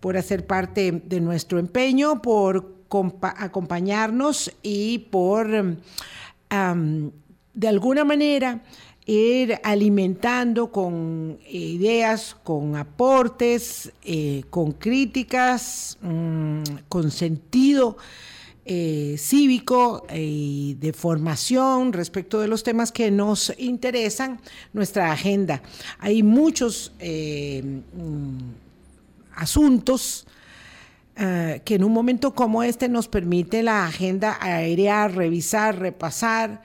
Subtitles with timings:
[0.00, 2.80] por hacer parte de nuestro empeño, por
[3.22, 5.76] acompañarnos y por,
[6.48, 8.62] de alguna manera,
[9.06, 17.96] ir alimentando con ideas, con aportes, eh, con críticas, mm, con sentido
[18.64, 24.40] eh, cívico y de formación respecto de los temas que nos interesan,
[24.72, 25.60] nuestra agenda.
[25.98, 27.80] Hay muchos eh,
[29.40, 30.26] asuntos
[31.16, 36.62] que en un momento como este nos permite la agenda aérea revisar, repasar,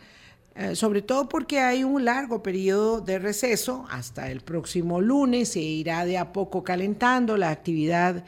[0.58, 5.60] eh, sobre todo porque hay un largo periodo de receso hasta el próximo lunes, se
[5.60, 8.24] irá de a poco calentando la actividad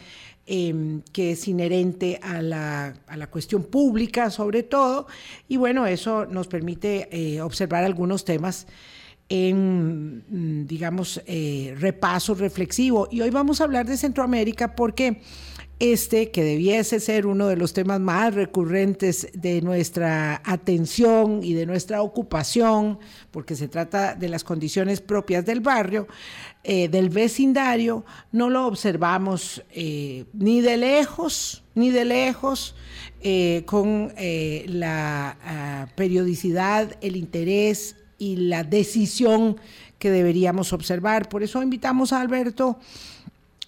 [0.45, 5.07] em, que es inherente a la, cuestión pública sobre todo,
[5.47, 8.67] y bueno, eso nos permite eh, observar algunos temas
[9.29, 13.07] en, mm, digamos, eh, repaso reflexivo.
[13.11, 15.21] Y hoy vamos a hablar de Centroamérica porque
[15.79, 21.67] este, que debiese ser uno de los temas más recurrentes de nuestra atención y de
[21.67, 22.97] nuestra ocupación,
[23.29, 26.07] porque se trata de las condiciones propias del barrio,
[26.63, 32.75] eh, del vecindario, no lo observamos eh, ni de lejos, ni de lejos,
[33.65, 39.57] con la ah, periodicidad, el interés y la decisión
[39.99, 41.29] que deberíamos observar.
[41.29, 42.79] Por eso invitamos a Alberto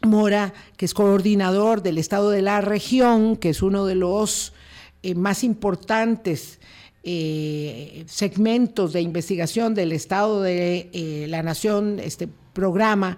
[0.03, 4.53] Mora, que es coordinador del Estado de la región, que es uno de los
[5.03, 6.59] eh, más importantes
[7.03, 13.17] eh, segmentos de investigación del Estado de eh, la Nación, este programa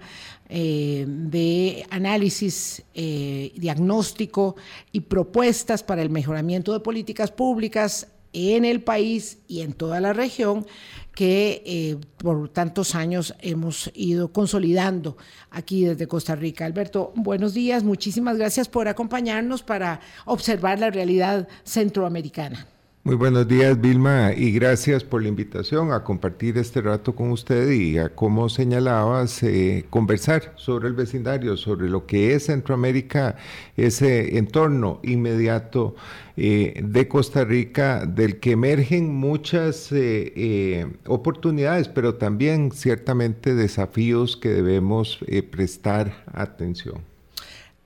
[0.54, 4.54] de análisis, diagnóstico
[4.92, 10.12] y propuestas para el mejoramiento de políticas públicas en el país y en toda la
[10.12, 10.66] región
[11.14, 15.16] que eh, por tantos años hemos ido consolidando
[15.50, 16.64] aquí desde Costa Rica.
[16.64, 22.66] Alberto, buenos días, muchísimas gracias por acompañarnos para observar la realidad centroamericana.
[23.04, 27.68] Muy buenos días, Vilma, y gracias por la invitación a compartir este rato con usted
[27.72, 33.34] y a, como señalabas, eh, conversar sobre el vecindario, sobre lo que es Centroamérica,
[33.76, 35.96] ese entorno inmediato
[36.36, 44.50] eh, de Costa Rica, del que emergen muchas eh, oportunidades, pero también ciertamente desafíos que
[44.50, 45.18] debemos
[45.50, 47.00] prestar atención.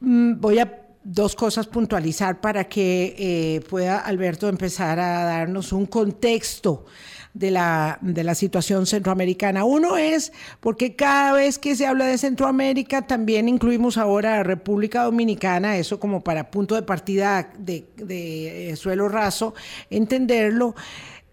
[0.00, 5.86] Mm, voy a dos cosas puntualizar para que eh, pueda Alberto empezar a darnos un
[5.86, 6.84] contexto
[7.32, 9.64] de la, de la situación centroamericana.
[9.64, 15.04] Uno es porque cada vez que se habla de Centroamérica también incluimos ahora a República
[15.04, 19.54] Dominicana, eso como para punto de partida de, eh, suelo raso,
[19.90, 20.74] entenderlo.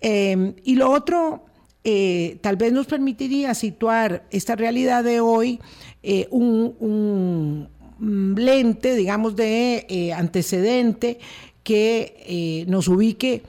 [0.01, 1.45] Eh, y lo otro,
[2.41, 5.59] tal vez nos permitiría situar esta realidad de hoy,
[6.29, 11.19] un, lente, digamos, de eh, antecedente
[11.63, 13.43] que eh, nos ubique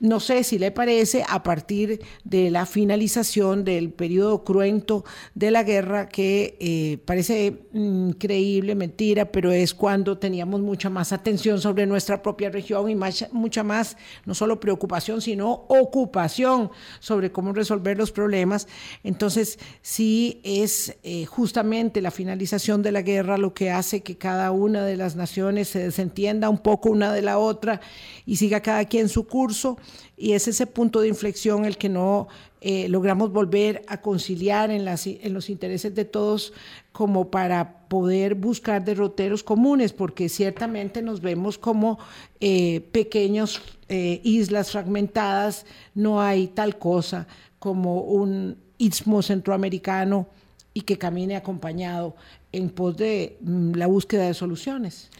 [0.00, 5.04] no sé si le parece, a partir de la finalización del periodo cruento
[5.34, 11.60] de la guerra, que eh, parece increíble, mentira, pero es cuando teníamos mucha más atención
[11.60, 16.70] sobre nuestra propia región y mucha más, no solo preocupación, sino ocupación
[17.00, 18.68] sobre cómo resolver los problemas.
[19.02, 24.52] Entonces, sí es eh, justamente la finalización de la guerra lo que hace que cada
[24.52, 27.80] una de las naciones se desentienda un poco una de la otra
[28.26, 29.78] y siga cada quien su curso
[30.16, 32.28] y es ese punto de inflexión el que no
[32.60, 36.52] eh, logramos volver a conciliar en, las, en los intereses de todos
[36.90, 41.98] como para poder buscar derroteros comunes, porque ciertamente nos vemos como
[42.40, 47.28] eh, pequeños eh, islas fragmentadas, no hay tal cosa
[47.60, 50.28] como un istmo centroamericano
[50.74, 52.16] y que camine acompañado
[52.50, 55.10] en pos de mm, la búsqueda de soluciones.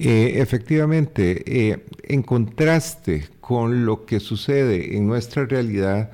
[0.00, 6.12] Eh, efectivamente, eh, en contraste con lo que sucede en nuestra realidad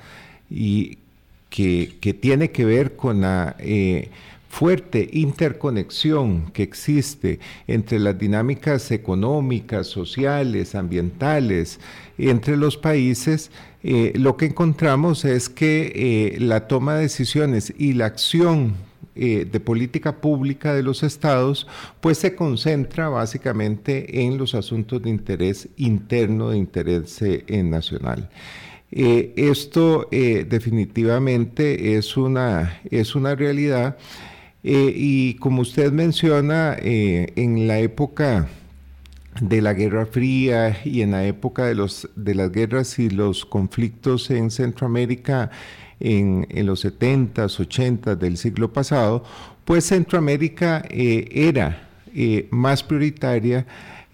[0.48, 0.96] y
[1.50, 4.08] que, tiene que ver con la eh,
[4.48, 11.78] fuerte interconexión que existe entre las dinámicas económicas, sociales, ambientales,
[12.16, 13.50] entre los países,
[13.82, 18.74] lo que encontramos es que la toma de decisiones y la acción
[19.16, 21.68] eh, de política pública de los estados,
[22.00, 28.28] pues se concentra básicamente en los asuntos de interés interno, de interés eh, nacional.
[28.90, 33.96] Eh, esto definitivamente es una, es una realidad
[34.62, 38.48] y como usted menciona, en la época
[39.40, 43.44] de la Guerra Fría y en la época de, los, de las guerras y los
[43.44, 45.50] conflictos en Centroamérica,
[46.04, 49.24] en, los 70s, 80s del siglo pasado,
[49.64, 51.88] pues Centroamérica eh, era
[52.50, 53.66] más prioritaria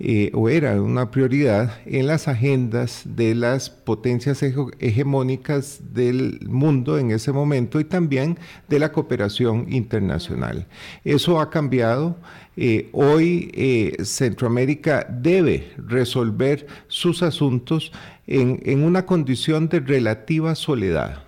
[0.03, 7.11] eh, o era una prioridad en las agendas de las potencias hegemónicas del mundo en
[7.11, 10.67] ese momento y también de la cooperación internacional.
[11.05, 12.17] Eso ha cambiado.
[12.57, 17.93] Eh, hoy eh, Centroamérica debe resolver sus asuntos
[18.27, 21.25] en, una condición de relativa soledad,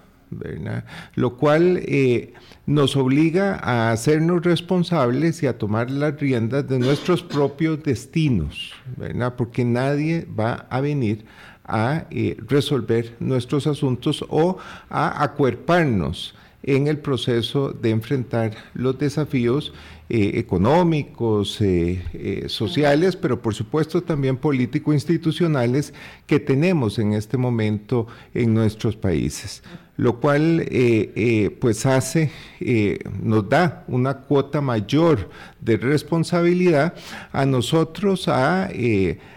[1.15, 1.83] lo cual
[2.67, 8.73] nos obliga a hacernos responsables y a tomar las riendas de nuestros propios destinos,
[9.37, 11.25] porque nadie va a venir
[11.65, 14.59] a eh, resolver nuestros asuntos o
[14.91, 19.73] a acuerparnos en el proceso de enfrentar los desafíos
[20.09, 25.93] eh, económicos, eh, sociales, pero por supuesto también político-institucionales
[26.27, 29.63] que tenemos en este momento en nuestros países
[29.97, 32.31] lo cual eh, eh, pues hace,
[32.61, 35.29] eh, nos da una cuota mayor
[35.61, 36.95] de responsabilidad
[37.31, 38.71] a nosotros, a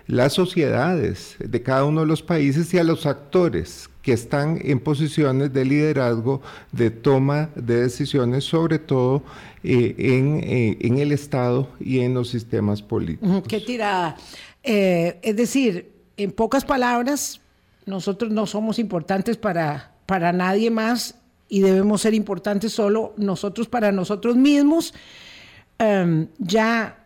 [0.07, 4.79] las sociedades de cada uno de los países y a los actores que están en
[4.79, 6.41] posiciones de liderazgo,
[6.71, 9.23] de toma de decisiones, sobre todo
[9.63, 13.43] en, en, el Estado y en los sistemas políticos.
[13.47, 14.15] Qué tirada.
[14.63, 17.41] es decir, en pocas palabras,
[17.87, 21.15] nosotros no somos importantes para para nadie más
[21.47, 24.93] y debemos ser importantes solo nosotros para nosotros mismos.
[25.77, 27.03] Em, ya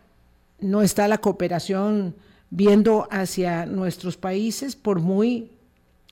[0.60, 2.14] no está la cooperación
[2.50, 5.50] viendo hacia nuestros países, por muy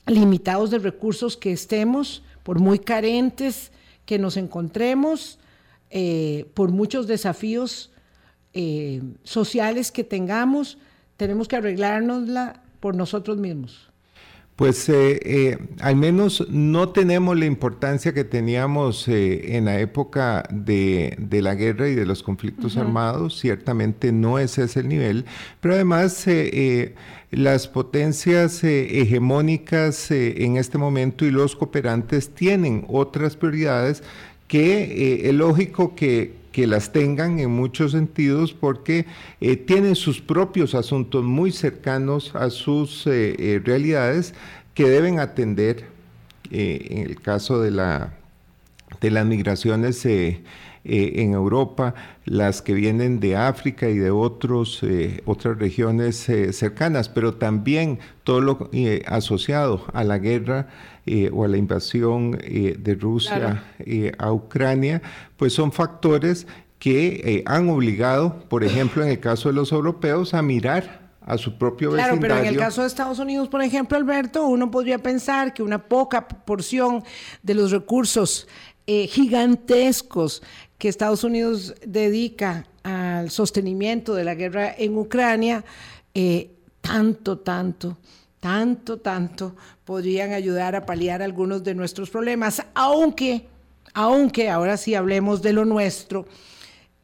[0.06, 3.73] limitados de recursos que estemos, por muy carentes
[4.06, 5.38] que nos encontremos,
[5.90, 7.90] eh, por muchos desafíos
[8.55, 10.79] eh, sociales que tengamos,
[11.17, 13.88] tenemos que arreglárnosla por nosotros mismos
[14.59, 20.43] pues eh, eh, al menos no tenemos la importancia que teníamos eh, en la época
[20.51, 25.27] de, la guerra y de los conflictos armados, ciertamente no ese es el nivel,
[25.61, 26.27] pero además
[27.31, 34.03] las potencias hegemónicas en este momento y los cooperantes tienen otras prioridades
[34.49, 39.07] que es lógico que, que las tengan en muchos sentidos porque
[39.41, 44.35] eh, tienen sus propios asuntos muy cercanos a sus eh, eh, realidades
[44.75, 45.85] que deben atender
[46.51, 48.13] en el caso de, la,
[49.01, 50.43] de las migraciones en
[51.33, 51.95] Europa,
[52.25, 54.81] las que vienen de África y de otros,
[55.27, 56.17] otras regiones
[56.53, 58.71] cercanas, pero también todo lo
[59.07, 60.69] asociado a la guerra
[61.11, 65.01] eh, o a la invasión eh, de Rusia eh, a Ucrania,
[65.39, 66.47] pues son factores
[66.79, 71.57] que han obligado, por ejemplo, en el caso de los europeos, a mirar a su
[71.57, 72.21] propio vecindario.
[72.21, 75.63] Claro, pero en el caso de Estados Unidos, por ejemplo, Alberto, uno podría pensar que
[75.63, 77.03] una poca porción
[77.43, 78.47] de los recursos
[78.87, 80.43] gigantescos
[80.77, 85.65] que Estados Unidos dedica al sostenimiento de la guerra en Ucrania,
[86.81, 87.99] tanto, tanto,
[88.40, 89.55] tanto, tanto,
[89.85, 93.46] podrían ayudar a paliar algunos de nuestros problemas, aunque,
[93.94, 96.26] aunque ahora sí hablemos de lo nuestro,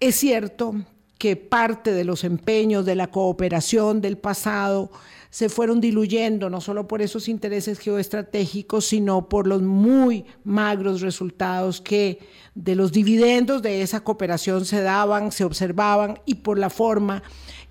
[0.01, 0.75] es cierto
[1.19, 4.91] que parte de los empeños de la cooperación del pasado
[5.31, 11.81] se fueron diluyendo, no solo por esos intereses geoestratégicos, sino por los muy magros resultados
[11.81, 12.21] que
[12.55, 17.25] de los dividendos de esa cooperación se daban, se observaban y por la forma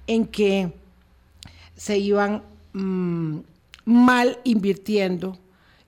[0.07, 0.73] en que
[1.75, 2.43] se iban
[2.73, 3.37] mm,
[3.85, 5.37] mal invirtiendo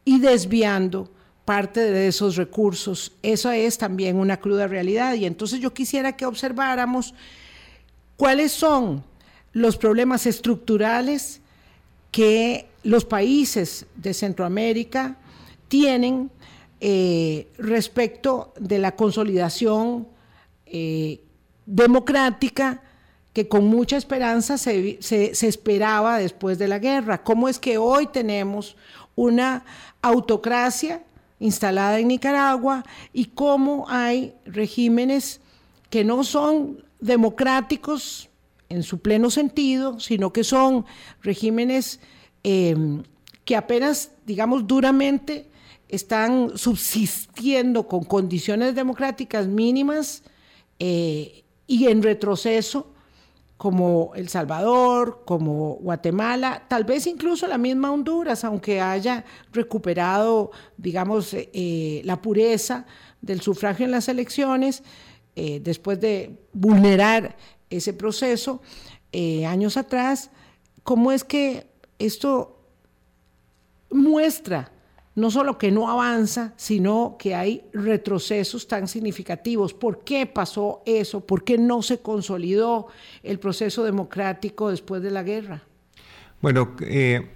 [0.04, 1.10] y desviando
[1.46, 3.12] parte de esos recursos.
[3.22, 5.14] Eso es también una cruda realidad.
[5.14, 7.14] Y entonces yo quisiera que observáramos
[8.18, 9.04] cuáles son
[9.54, 11.42] los problemas estructurales
[12.12, 15.18] que los países de Centroamérica
[15.68, 16.32] tienen
[16.82, 20.08] eh, respecto de la consolidación
[20.66, 21.22] eh,
[21.66, 22.82] democrática
[23.36, 27.22] que con mucha esperanza se, esperaba después de la guerra.
[27.22, 28.78] ¿Cómo es que hoy tenemos
[29.14, 29.66] una
[30.02, 31.04] autocracia
[31.42, 35.42] instalada en Nicaragua y cómo hay regímenes
[35.90, 38.30] que no son democráticos
[38.70, 40.86] en su pleno sentido, sino que son
[41.22, 42.00] regímenes
[42.42, 43.04] em,
[43.44, 45.50] que apenas, digamos, duramente
[45.90, 50.24] están subsistiendo con condiciones democráticas mínimas
[50.80, 52.95] eh, y en retroceso
[53.58, 61.34] como El Salvador, como Guatemala, tal vez incluso la misma Honduras, aunque haya recuperado, digamos,
[61.34, 62.86] eh, eh, la pureza
[63.22, 64.84] del sufragio en las elecciones,
[65.36, 67.38] eh, después de vulnerar
[67.70, 68.62] ese proceso
[69.48, 70.30] años atrás,
[70.84, 71.68] ¿cómo es que
[72.00, 72.60] esto
[73.90, 74.74] muestra
[75.16, 79.74] no solo que no avanza, sino que hay retrocesos tan significativos.
[79.74, 81.26] ¿Por qué pasó eso?
[81.26, 82.88] ¿Por qué no se consolidó
[83.24, 85.64] el proceso democrático después de la guerra?
[86.42, 87.30] Bueno, eh,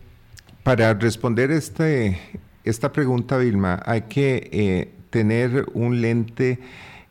[0.64, 2.20] para responder este,
[2.66, 6.60] esta pregunta, Vilma, hay que eh, tener un lente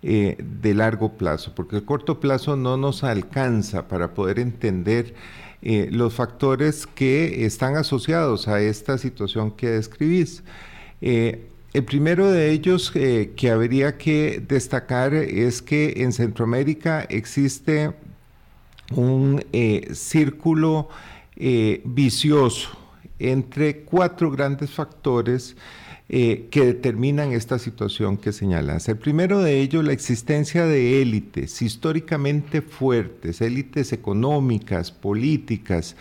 [0.02, 5.14] eh, de largo plazo, porque el corto plazo no nos alcanza para poder entender
[5.62, 10.42] eh, los factores que están asociados a esta situación que describís.
[11.00, 17.92] Eh, el primero de ellos que habría que destacar es que en Centroamérica existe
[18.92, 19.44] un
[19.92, 20.88] círculo
[21.36, 22.70] vicioso
[23.18, 25.56] entre cuatro grandes factores
[26.10, 28.88] eh, que determinan esta situación que señalas.
[28.88, 35.96] El primero de ellos, la existencia de élites históricamente fuertes, élites económicas, políticas,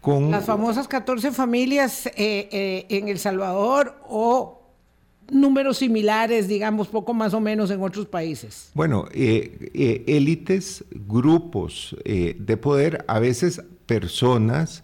[0.00, 0.30] con...
[0.30, 4.62] Las famosas 14 familias eh, eh, en El Salvador o
[5.30, 8.70] números similares, digamos, poco más o menos en otros países.
[8.72, 14.82] Bueno, élites, grupos de poder, a veces personas,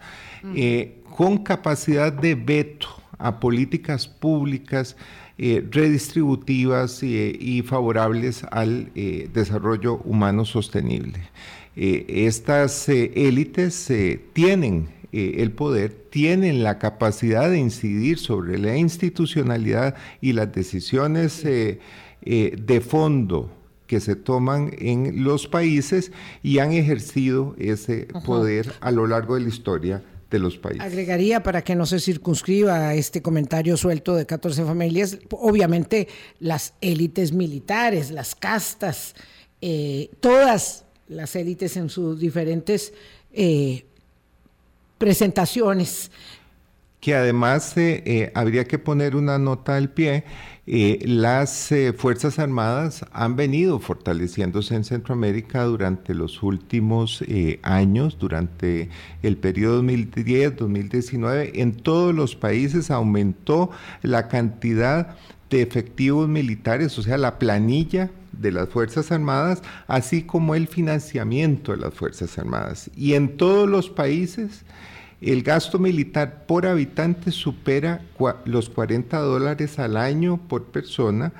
[1.17, 4.97] con capacidad de veto a políticas públicas
[5.39, 11.19] eh, redistributivas y favorables al eh, desarrollo humano sostenible.
[11.77, 13.93] Eh, estas élites
[14.33, 22.81] tienen el poder, tienen la capacidad de incidir sobre la institucionalidad y las decisiones de
[22.87, 23.51] fondo
[23.87, 29.43] que se toman en los países y han ejercido ese poder a lo largo de
[29.43, 30.83] la historia de los países.
[30.83, 36.09] Agregaría para que no se circunscriba a este comentario suelto de 14 familias, obviamente
[36.41, 39.15] las élites militares, las castas,
[39.61, 42.93] eh, todas las élites en sus diferentes
[43.33, 43.85] eh,
[44.99, 46.11] presentaciones.
[47.07, 50.25] Que además eh, habría que poner una nota al pie
[50.69, 58.19] eh, las eh, Fuerzas Armadas han venido fortaleciéndose en Centroamérica durante los últimos eh, años,
[58.19, 58.89] durante
[59.23, 61.53] el periodo 2010-2019.
[61.55, 63.71] En todos los países aumentó
[64.03, 65.17] la cantidad
[65.51, 71.71] de efectivos militares, o sea, la planilla de las Fuerzas Armadas, así como el financiamiento
[71.71, 72.91] de las Fuerzas Armadas.
[72.97, 74.65] Y en todos los países
[75.21, 78.03] el gasto militar por habitante supera
[78.45, 81.33] los 40 dólares al año por persona.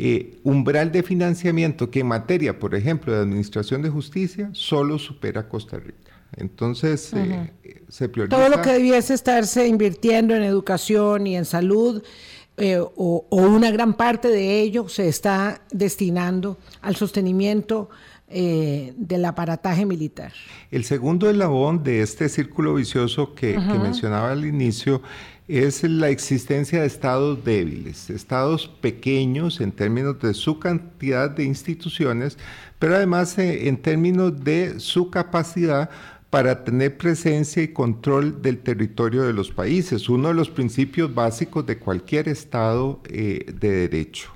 [0.00, 5.48] Eh, umbral de financiamiento que en materia, por ejemplo, de administración de justicia, solo supera
[5.48, 6.12] Costa Rica.
[6.36, 8.36] Entonces, eh, se prioriza.
[8.36, 12.02] Todo lo que debiese estarse invirtiendo en educación y en salud,
[12.56, 17.88] eh, o, o, una gran parte de ello se está destinando al sostenimiento
[18.30, 20.32] eh, del aparataje militar.
[20.70, 25.02] El segundo eslabón de este círculo vicioso que, mencionaba al inicio
[25.48, 32.36] es la existencia de estados débiles, estados pequeños en términos de su cantidad de instituciones,
[32.78, 35.88] pero además eh, en términos de su capacidad
[36.28, 41.64] para tener presencia y control del territorio de los países, uno de los principios básicos
[41.64, 44.32] de cualquier estado eh, de derecho.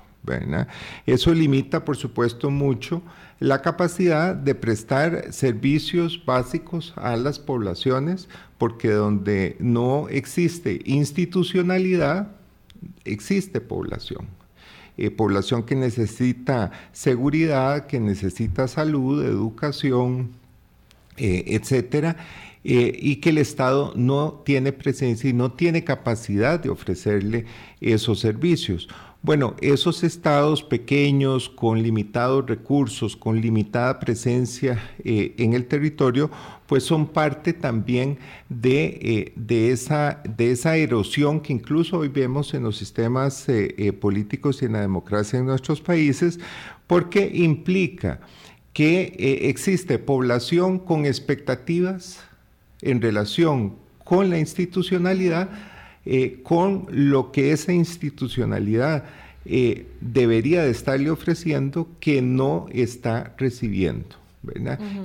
[1.05, 3.01] Eso limita, por supuesto, mucho
[3.39, 12.29] la capacidad de prestar servicios básicos a las poblaciones, porque donde no existe institucionalidad,
[13.03, 14.27] existe población.
[14.95, 20.33] Eh, población que necesita seguridad, que necesita salud, educación,
[21.17, 22.15] eh, etcétera,
[22.63, 27.45] eh, y que el Estado no tiene presencia y no tiene capacidad de ofrecerle
[27.81, 28.87] esos servicios.
[29.25, 36.29] Bueno, esos estados pequeños, con limitados recursos, con limitada presencia eh, en el territorio,
[36.67, 38.17] pues son parte también
[38.49, 44.61] de, eh, esa, de esa erosión que incluso hoy vemos en los sistemas eh, políticos
[44.61, 46.37] y en la democracia en nuestros países,
[46.85, 48.19] porque implica
[48.73, 52.19] que existe población con expectativas
[52.81, 55.49] en relación con la institucionalidad,
[56.05, 59.05] eh, con lo que esa institucionalidad
[59.45, 64.23] eh, debería de estarle ofreciendo que no está recibiendo.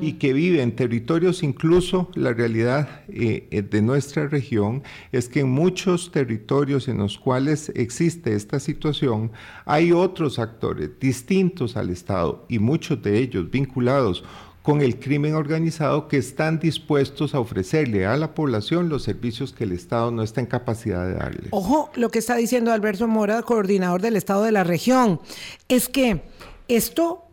[0.01, 5.51] Y que vive en territorios, incluso la realidad eh, de nuestra región es que en
[5.51, 9.31] muchos territorios en los cuales existe esta situación
[9.65, 14.25] hay otros actores distintos al Estado y muchos de ellos vinculados
[14.69, 19.65] con el crimen organizado que están dispuestos a ofrecerle a la población los servicios que
[19.65, 21.49] el Estado no está en capacidad de darle.
[21.53, 25.23] Ojo, lo que está diciendo Alberto Mora, coordinador del Estado de la región,
[25.71, 26.21] es que
[26.69, 27.25] esto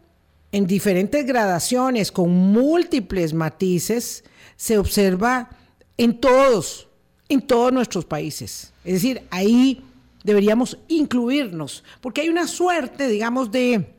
[0.54, 4.24] en diferentes gradaciones, con múltiples matices,
[4.56, 5.50] se observa
[5.98, 6.88] en todos,
[7.27, 8.72] en todos nuestros países.
[8.86, 9.84] Es decir, hay
[10.24, 13.94] deberíamos incluirnos, porque hay una suerte, digamos, de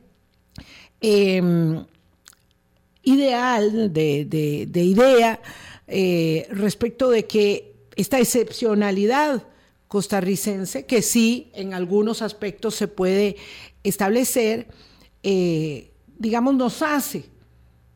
[1.02, 1.84] em,
[3.06, 5.40] ideal, de, idea
[5.86, 9.44] eh, respecto de que esta excepcionalidad
[9.88, 13.36] costarricense, que sí en algunos aspectos se puede
[13.84, 14.66] establecer,
[15.22, 17.24] eh, digamos, nos hace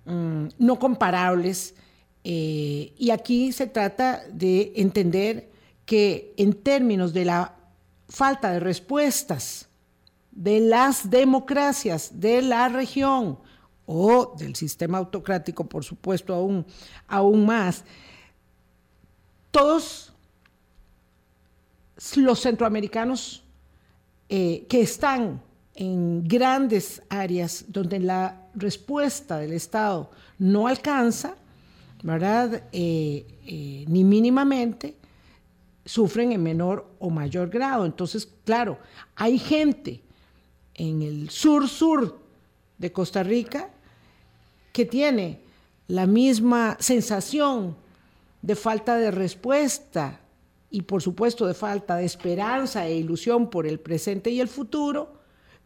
[0.05, 1.75] mm, no comparables.
[2.23, 5.51] Eh, y aquí se trata de entender
[5.85, 7.57] que en términos de la
[8.09, 9.69] falta de respuestas
[10.31, 13.39] de las democracias de la región
[13.93, 16.65] o del sistema autocrático, por supuesto, aún,
[17.09, 17.83] aún más,
[19.51, 20.13] todos
[22.15, 23.43] los centroamericanos
[24.29, 25.43] eh, que están
[25.75, 31.35] en grandes áreas donde la respuesta del Estado no alcanza,
[32.05, 32.63] ¿verdad?
[32.71, 34.95] Eh, eh, ni mínimamente,
[35.85, 37.85] sufren en menor o mayor grado.
[37.85, 38.79] Entonces, claro,
[39.17, 40.01] hay gente
[40.75, 42.21] en el sur-sur
[42.79, 43.69] de Costa Rica
[44.73, 45.41] que tiene
[45.89, 47.77] la misma sensación
[48.43, 50.21] de falta de respuesta
[50.71, 55.21] y por supuesto de falta de esperanza e ilusión por el presente y el futuro,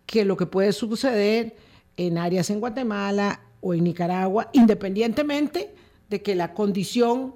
[0.07, 1.57] que lo que puede suceder
[1.97, 5.75] en áreas en Guatemala o en Nicaragua, independientemente
[6.09, 7.35] de que la condición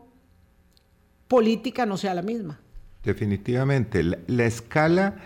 [1.27, 2.59] política no sea la misma.
[3.05, 5.17] Definitivamente, la, escala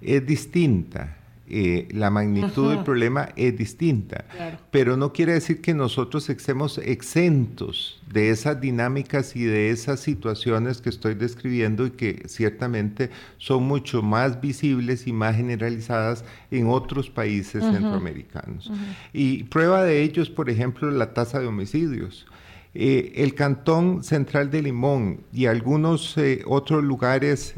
[0.00, 1.16] es distinta.
[1.48, 4.24] Eh, la magnitud del problema es distinta,
[4.72, 10.80] pero no quiere decir que nosotros estemos exentos de esas dinámicas y de esas situaciones
[10.80, 17.10] que estoy describiendo y que ciertamente son mucho más visibles y más generalizadas en otros
[17.10, 18.72] países centroamericanos.
[19.12, 22.26] Y prueba de ello es, por ejemplo, la tasa de homicidios.
[22.74, 27.54] Eh, el Cantón Central de Limón y algunos eh, otros lugares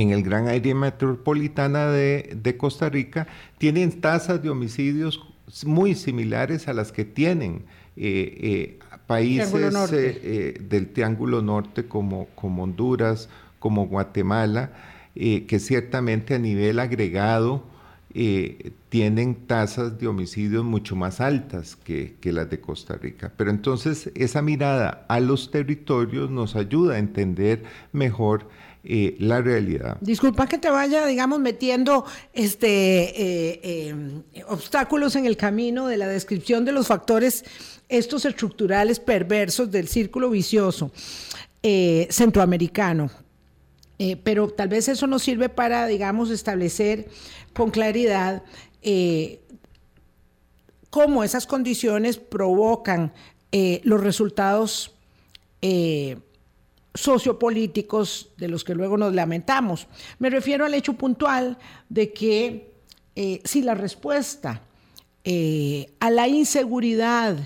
[0.00, 3.26] en el gran área metropolitana de, Costa Rica
[3.58, 5.20] tienen tasas de homicidios
[5.64, 7.64] muy similares a las que tienen
[7.96, 9.52] eh, eh, países
[9.92, 13.28] eh, del Triángulo Norte como, como Honduras,
[13.58, 14.72] como Guatemala,
[15.14, 17.64] que ciertamente a nivel agregado
[18.88, 23.32] tienen tasas de homicidios mucho más altas que, que, las de Costa Rica.
[23.36, 28.48] Pero entonces esa mirada a los territorios nos ayuda a entender mejor
[28.90, 29.98] eh, la realidad.
[30.00, 32.68] Disculpa que te vaya, digamos, metiendo este,
[33.22, 37.44] eh, eh, obstáculos en el camino de la descripción de los factores,
[37.90, 40.90] estos estructurales perversos del círculo vicioso
[41.62, 43.10] centroamericano.
[44.24, 47.08] pero tal vez eso nos sirve para, digamos, establecer
[47.52, 48.42] con claridad
[50.88, 53.12] cómo esas condiciones provocan
[53.82, 54.94] los resultados
[56.94, 59.86] sociopolíticos de los que luego nos lamentamos.
[60.18, 62.72] Me refiero al hecho puntual de que
[63.14, 64.62] eh, si la respuesta
[65.24, 67.36] eh, a la inseguridad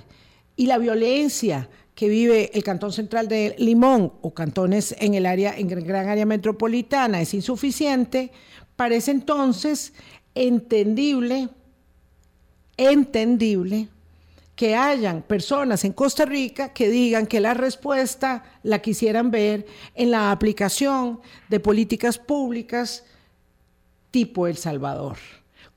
[0.56, 5.56] y la violencia que vive el Cantón Central de Limón o cantones en el área,
[5.56, 8.30] en gran área metropolitana es insuficiente,
[8.76, 9.92] parece entonces
[10.34, 11.48] entendible,
[12.76, 13.88] entendible
[14.54, 20.10] que hayan personas en Costa Rica que digan que la respuesta la quisieran ver en
[20.10, 23.04] la aplicación de políticas públicas
[24.10, 25.16] tipo El Salvador,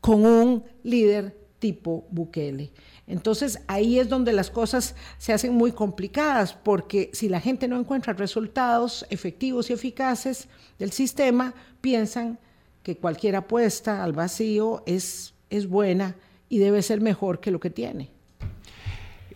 [0.01, 2.71] con un líder tipo Bukele.
[3.07, 7.79] Entonces ahí es donde las cosas se hacen muy complicadas, porque si la gente no
[7.79, 10.47] encuentra resultados efectivos y eficaces
[10.79, 12.39] del sistema, piensan
[12.83, 16.15] que cualquier apuesta al vacío es, es buena
[16.49, 18.14] y debe ser mejor que lo que tiene.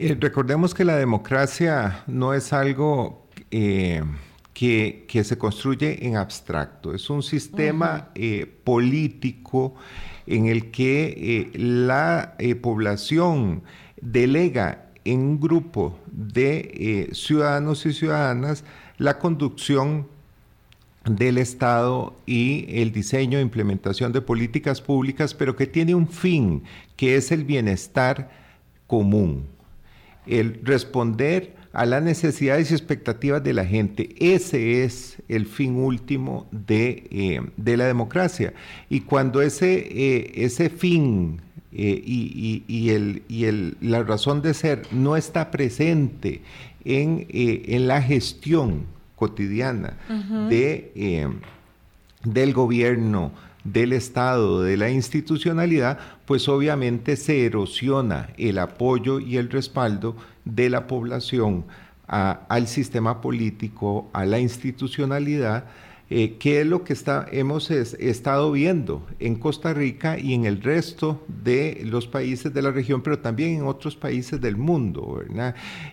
[0.02, 4.02] Eh, recordemos que la democracia no es algo eh,
[4.54, 9.76] que, se construye en abstracto, es un sistema eh, político
[10.26, 13.62] en el que la población
[14.00, 18.64] delega en un grupo de ciudadanos y ciudadanas
[18.98, 20.08] la conducción
[21.04, 26.64] del Estado y el diseño e implementación de políticas públicas, pero que tiene un fin,
[26.96, 28.30] que es el bienestar
[28.88, 29.59] común
[30.30, 34.16] el responder a las necesidades y expectativas de la gente.
[34.20, 38.54] Ese es el fin último de, eh, la democracia.
[38.90, 45.16] Y cuando ese, eh, ese fin eh, y, el, el, la razón de ser no
[45.16, 46.42] está presente
[46.86, 49.98] en, en la gestión cotidiana
[50.50, 51.30] de,
[52.24, 53.32] del gobierno,
[53.64, 60.16] del Estado, de la institucionalidad, pues obviamente se erosiona el apoyo y el respaldo
[60.46, 61.66] de la población
[62.06, 65.66] al sistema político, a la institucionalidad,
[66.12, 70.62] eh, qué es lo que está, hemos estado viendo en Costa Rica y en el
[70.62, 75.24] resto de los países de la región, pero también en otros países del mundo.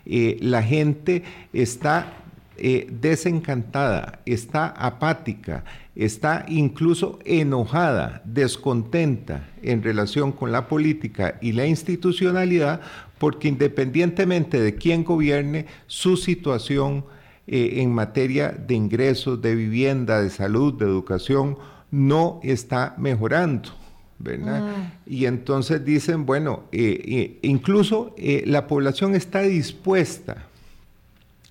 [0.05, 1.23] Eh, la gente
[1.55, 2.26] está
[2.59, 5.65] eh, desencantada, está apática,
[5.95, 12.81] está incluso enojada, descontenta en relación con la política y la institucionalidad,
[13.19, 17.05] porque independientemente de quién gobierne, su situación
[17.47, 21.57] eh, en materia de ingresos, de vivienda, de salud, de educación,
[21.91, 23.71] no está mejorando.
[24.19, 24.63] ¿verdad?
[24.65, 24.93] Ah.
[25.07, 30.47] Y entonces dicen, bueno, eh, eh, incluso la población está dispuesta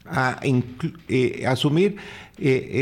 [0.07, 0.39] a
[1.47, 1.97] asumir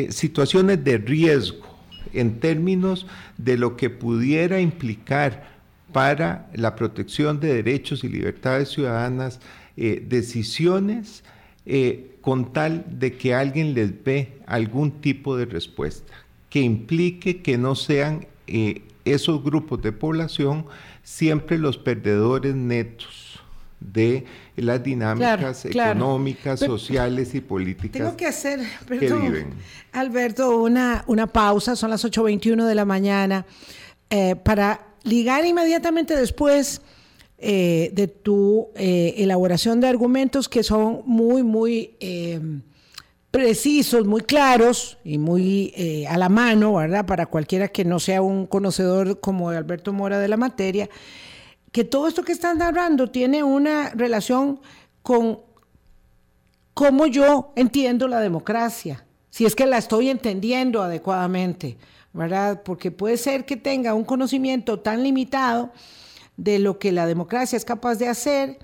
[0.09, 1.67] situaciones de riesgo
[2.13, 3.07] en términos
[3.37, 5.53] de lo que pudiera implicar
[5.91, 9.39] para la protección de derechos y libertades ciudadanas
[9.75, 11.23] decisiones
[11.65, 16.13] eh, con tal de que alguien les dé algún tipo de respuesta,
[16.49, 20.65] que implique que no sean eh, esos grupos de población
[21.03, 23.22] siempre los perdedores netos
[23.91, 28.01] de las dinámicas económicas, sociales y políticas.
[28.01, 29.55] Tengo que hacer, perdón,
[29.91, 33.45] Alberto, una, una pausa, son las 8.21 de la mañana,
[34.09, 36.81] eh, para ligar inmediatamente después
[37.45, 42.39] eh, de tu eh, elaboración de argumentos que son muy, muy eh,
[43.31, 47.05] precisos, muy claros y muy a la mano, ¿verdad?
[47.05, 50.89] Para cualquiera que no sea un conocedor como Alberto Mora de la materia,
[51.73, 54.59] que todo esto que están hablando tiene una relación
[55.01, 55.39] con
[56.75, 61.77] cómo yo entiendo la democracia, si es que la estoy entendiendo adecuadamente,
[62.13, 62.61] ¿verdad?
[62.63, 65.71] Porque puede ser que tenga un conocimiento tan limitado
[66.37, 68.59] de lo que la democracia es capaz de hacer,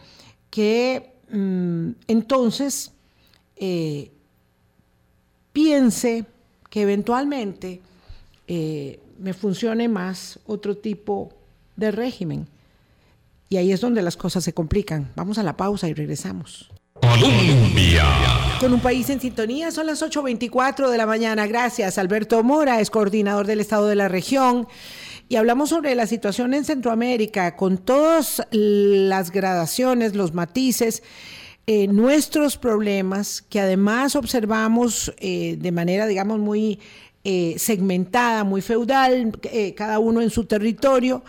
[0.52, 2.92] que mm, entonces
[3.56, 4.12] eh,
[5.52, 6.26] piense
[6.70, 7.82] que eventualmente
[8.48, 11.34] eh, me funcione más otro tipo
[11.76, 12.48] de régimen.
[13.50, 15.12] Y ahí es donde las cosas se complican.
[15.16, 16.70] Vamos a la pausa y regresamos.
[17.02, 18.06] Colombia.
[18.60, 21.48] Con un país en sintonía, son las 8.24 de la mañana.
[21.48, 21.98] Gracias.
[21.98, 24.68] Alberto Mora es coordinador del Estado de la región
[25.30, 31.04] y hablamos sobre la situación en Centroamérica con todas las gradaciones, los matices.
[31.68, 36.80] Eh, nuestros problemas que además observamos eh, de manera, digamos, muy
[37.24, 39.40] eh, segmentada, muy feudal,
[39.76, 41.24] cada uno en su territorio.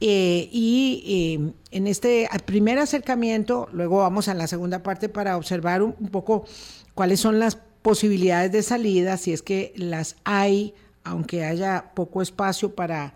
[0.00, 6.44] Y en este primer acercamiento, luego vamos a la segunda parte para observar un poco
[6.94, 12.74] cuáles son las posibilidades de salida, si es que las hay, aunque haya poco espacio
[12.74, 13.14] para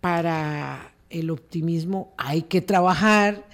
[0.00, 3.44] para el optimismo hay que trabajar,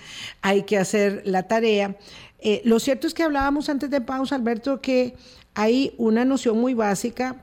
[0.42, 1.96] hay que hacer la tarea.
[2.40, 5.14] Eh, lo cierto es que hablábamos antes de pausa, Alberto, que
[5.54, 7.42] hay una noción muy básica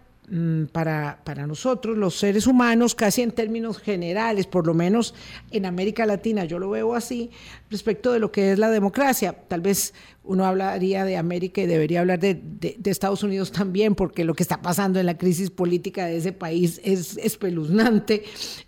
[0.71, 5.13] para, para, nosotros, los seres humanos, casi en términos generales, por lo menos
[5.51, 7.31] en América Latina, yo lo veo así,
[7.69, 9.33] respecto de lo que es la democracia.
[9.33, 12.39] Tal vez uno hablaría de América y debería hablar de,
[12.85, 16.79] Estados Unidos también, porque lo que está pasando en la crisis política de ese país
[16.81, 18.23] es espeluznante,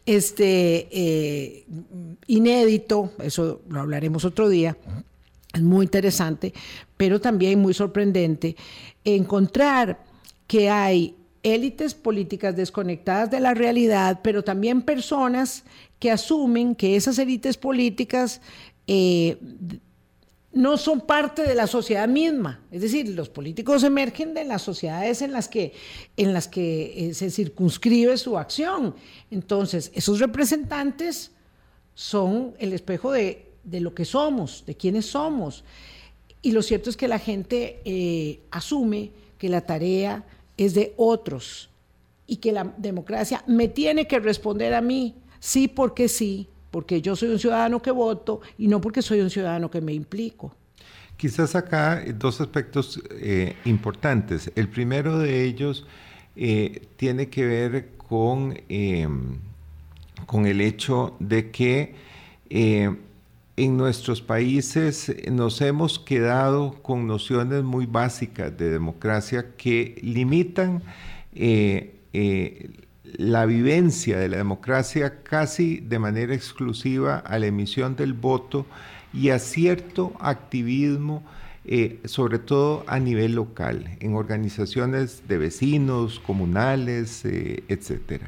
[0.05, 1.65] este, eh,
[2.27, 4.75] inédito, eso lo hablaremos otro día.
[5.53, 6.53] Es muy interesante,
[6.97, 8.57] pero también muy sorprendente
[9.05, 10.03] encontrar
[10.47, 15.63] que hay élites políticas desconectadas de la realidad, pero también personas
[15.99, 18.41] que asumen que esas élites políticas
[18.87, 19.37] eh,
[20.53, 22.61] no son parte de la sociedad misma.
[22.71, 25.73] Es decir, los políticos emergen de las sociedades en las que,
[26.15, 28.95] en las que eh, se circunscribe su acción.
[29.31, 31.31] Entonces, esos representantes
[31.95, 35.63] son el espejo de, lo que somos, de quiénes somos.
[36.41, 40.23] Y lo cierto es que la gente eh, asume que la tarea
[40.57, 41.69] es de otros
[42.27, 47.15] y que la democracia me tiene que responder a mí, sí porque sí, porque yo
[47.15, 50.55] soy un ciudadano que voto y no porque soy un ciudadano que me implico.
[51.17, 54.51] Quizás acá dos aspectos eh, importantes.
[54.55, 55.85] El primero de ellos
[56.35, 59.37] eh, tiene que ver con, em,
[60.25, 61.95] con el hecho de que
[62.49, 62.95] eh,
[63.55, 70.81] en nuestros países nos hemos quedado con nociones muy básicas de democracia que limitan
[71.35, 72.71] eh, eh,
[73.03, 78.65] la vivencia de la democracia casi de manera exclusiva a la emisión del voto
[79.13, 81.23] y a cierto activismo,
[81.65, 88.23] eh, sobre todo a nivel local, en organizaciones de vecinos, comunales, etc.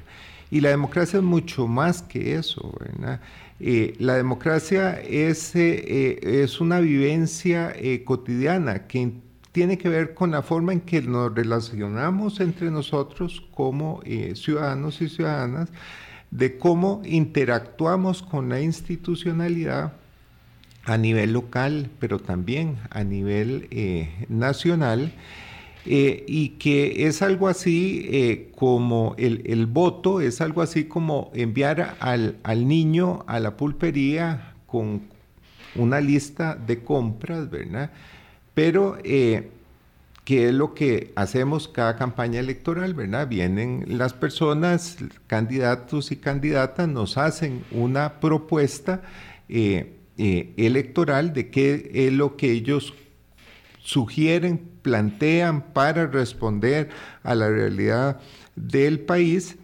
[0.52, 3.20] Y la democracia es mucho más que eso, ¿verdad?
[3.60, 9.14] Eh, la democracia es, eh, eh, es una vivencia cotidiana que,
[9.52, 14.02] tiene que ver con la forma en que nos relacionamos entre nosotros como
[14.34, 15.70] ciudadanos y ciudadanas,
[16.30, 19.94] de cómo interactuamos con la institucionalidad
[20.84, 23.70] a nivel local, pero también a nivel
[24.28, 25.14] nacional,
[25.86, 31.96] eh, y que es algo así eh, como el, voto, es algo así como enviar
[32.00, 35.02] al, al, niño a la pulpería con
[35.76, 37.92] una lista de compras, ¿verdad?
[38.54, 43.28] Pero que es lo que hacemos cada campaña electoral, ¿verdad?
[43.28, 49.04] Vienen las personas, candidatos y candidatas, nos hacen una propuesta
[50.18, 52.94] eh, electoral de qué es lo que ellos
[53.84, 56.90] sugieren, plantean para responder
[57.24, 58.20] a la realidad
[58.56, 59.56] del país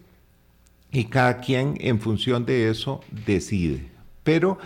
[0.91, 3.85] y cada quien en función de eso decide.
[4.23, 4.57] Pero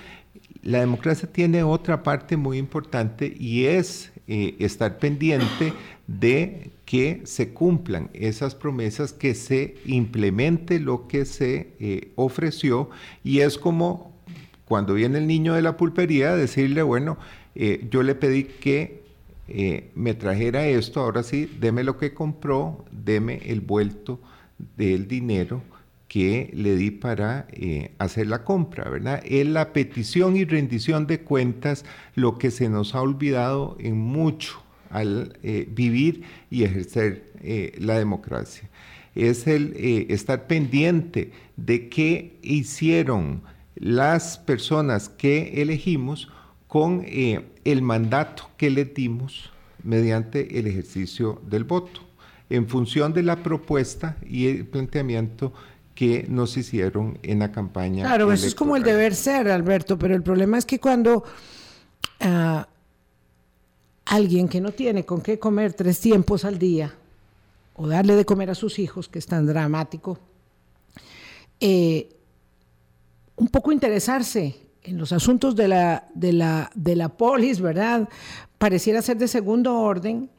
[0.63, 5.73] la democracia tiene otra parte muy importante y es eh, estar pendiente
[6.07, 12.89] de que se cumplan esas promesas, que se implemente lo que se eh, ofreció
[13.25, 14.15] y es como
[14.63, 17.17] cuando viene el niño de la pulpería, decirle, bueno,
[17.55, 19.04] eh, yo le pedí que
[19.47, 24.19] eh, me trajera esto, ahora sí, deme lo que compró, deme el vuelto
[24.77, 25.61] del dinero
[26.07, 29.21] que le di para eh, hacer la compra, ¿verdad?
[29.25, 34.61] Es la petición y rendición de cuentas lo que se nos ha olvidado en mucho
[34.89, 35.37] al
[35.71, 37.31] vivir y ejercer
[37.79, 38.69] la democracia.
[39.13, 39.73] Es el
[40.09, 43.41] estar pendiente de qué hicieron
[43.75, 46.29] las personas que elegimos
[46.67, 49.51] con eh, el mandato que le dimos
[49.83, 52.01] mediante el ejercicio del voto,
[52.49, 55.53] en función de la propuesta y el planteamiento
[55.93, 58.05] que nos hicieron en la campaña.
[58.05, 61.23] Claro, eso es como el deber ser, Alberto, pero el problema es que cuando
[62.19, 62.67] ah,
[64.05, 66.93] alguien que no tiene con qué comer tres tiempos al día,
[67.75, 70.19] o darle de comer a sus hijos, que es tan dramático,
[71.59, 72.09] eh,
[73.35, 78.07] un poco interesarse en los asuntos de la, de la, de la polis, ¿verdad?
[78.57, 80.29] Pareciera ser de segundo orden,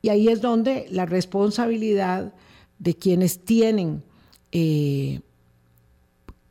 [0.00, 2.32] y ahí es donde la responsabilidad
[2.78, 4.02] de quienes tienen,
[4.50, 5.20] eh,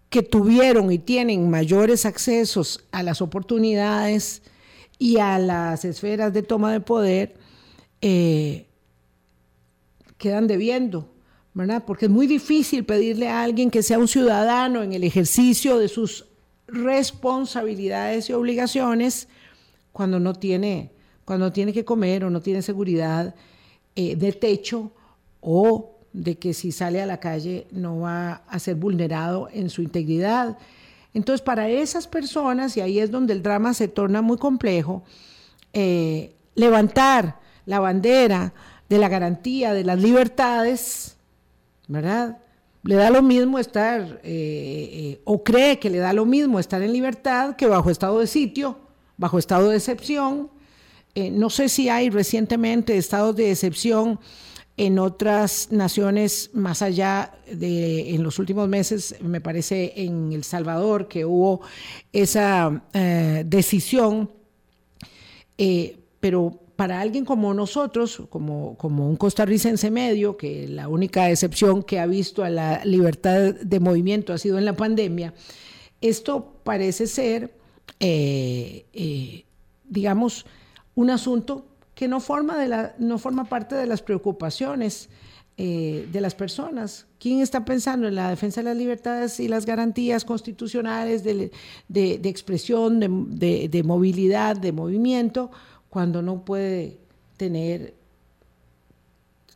[0.10, 4.42] que tuvieron y tienen mayores accesos a las oportunidades
[5.00, 7.36] y a las esferas de toma de poder,
[8.02, 8.68] eh,
[10.18, 11.10] quedan debiendo.
[11.86, 15.90] Porque es muy difícil pedirle a alguien que sea un ciudadano en el ejercicio de
[15.90, 16.26] sus
[16.72, 19.28] responsabilidades y obligaciones
[19.92, 20.92] cuando no tiene,
[21.26, 23.36] cuando tiene que comer o no tiene seguridad
[23.96, 24.92] eh, de techo
[25.42, 29.82] o de que si sale a la calle no va a ser vulnerado en su
[29.82, 30.58] integridad.
[31.14, 35.04] Entonces, para esas personas, y ahí es donde el drama se torna muy complejo,
[35.74, 38.54] eh, levantar la bandera
[38.88, 41.18] de la garantía de las libertades,
[41.88, 42.41] ¿verdad?
[42.84, 46.82] Le da lo mismo estar, eh, eh, o cree que le da lo mismo estar
[46.82, 48.80] en libertad que bajo estado de sitio,
[49.18, 50.50] bajo estado de excepción.
[51.14, 54.20] Eh, no sé si hay recientemente estados de excepción
[54.78, 61.08] en otras naciones más allá de, en los últimos meses, me parece en El Salvador
[61.08, 61.62] que hubo
[62.12, 62.82] esa
[63.46, 64.32] decisión,
[66.20, 72.08] pero para alguien como nosotros, como, un costarricense medio, que la única excepción que ha
[72.08, 75.36] visto a la libertad de movimiento ha sido en la pandemia,
[76.02, 77.54] esto parece ser,
[78.00, 79.46] eh, eh,
[79.90, 80.48] digamos,
[80.96, 85.08] un asunto que no forma, de la, no forma parte de las preocupaciones
[85.58, 87.06] eh, de las personas.
[87.20, 91.52] ¿Quién está pensando en la defensa de las libertades y las garantías constitucionales de,
[91.90, 95.52] de, expresión, de movilidad, de movimiento?
[95.92, 96.98] Cuando no puede
[97.36, 97.94] tener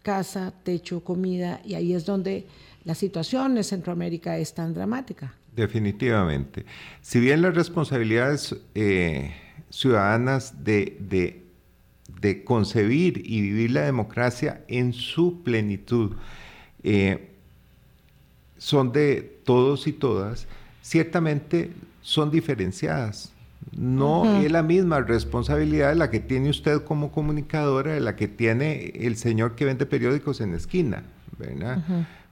[0.04, 2.46] casa, techo, comida, y ahí es donde
[2.84, 5.34] la situación en Centroamérica es tan dramática.
[5.56, 6.66] Definitivamente.
[7.02, 9.34] Si bien las responsabilidades eh,
[9.70, 11.42] ciudadanas de,
[12.44, 16.18] concebir y vivir la democracia en su plenitud
[16.84, 17.30] eh,
[18.58, 20.48] son de todos y todas,
[20.82, 21.72] ciertamente
[22.02, 23.32] son diferenciadas
[23.72, 28.94] no es la misma responsabilidad la que tiene usted como comunicadora de la que tiene
[28.96, 31.04] el señor que vende periódicos en la esquina,
[31.38, 31.84] ¿verdad?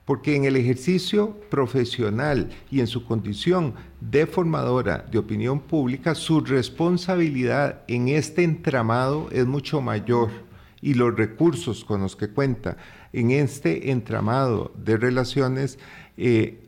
[0.06, 6.41] Porque en el ejercicio profesional y en su condición de formadora de opinión pública, su
[6.41, 10.30] responsabilidad en este entramado es mucho mayor
[10.82, 12.78] y los recursos con los que cuenta
[13.13, 15.80] en este entramado de relaciones
[16.17, 16.62] eh,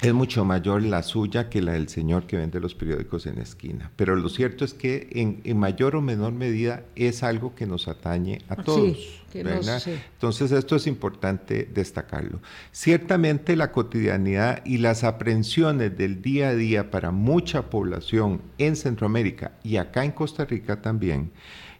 [0.00, 3.42] es mucho mayor la suya que la del señor que vende los periódicos en la
[3.42, 3.90] esquina.
[3.96, 8.40] Pero lo cierto es que en, mayor o menor medida es algo que nos atañe
[8.48, 8.96] a todos.
[9.34, 12.40] Entonces esto es importante destacarlo.
[12.70, 19.52] Ciertamente la cotidianidad y las aprensiones del día a día para mucha población en Centroamérica
[19.64, 21.32] y acá en Costa Rica también,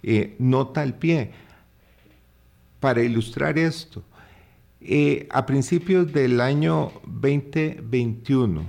[0.02, 1.30] eh, nota el pie.
[2.80, 4.04] Para ilustrar esto,
[4.80, 8.64] eh, a principios del año 2021,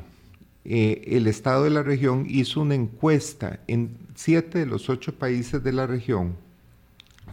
[0.65, 5.63] eh, el Estado de la región hizo una encuesta en siete de los ocho países
[5.63, 6.35] de la región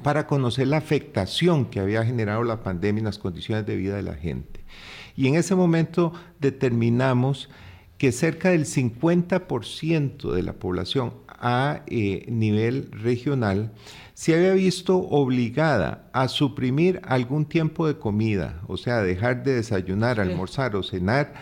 [0.02, 4.02] para conocer la afectación que había generado la pandemia en las condiciones de vida de
[4.02, 4.60] la gente.
[5.16, 7.48] Y en ese momento determinamos
[7.98, 13.72] que cerca del 50% de la población a eh, nivel regional
[14.14, 20.20] se había visto obligada a suprimir algún tiempo de comida, o sea, dejar de desayunar,
[20.20, 21.34] almorzar o cenar,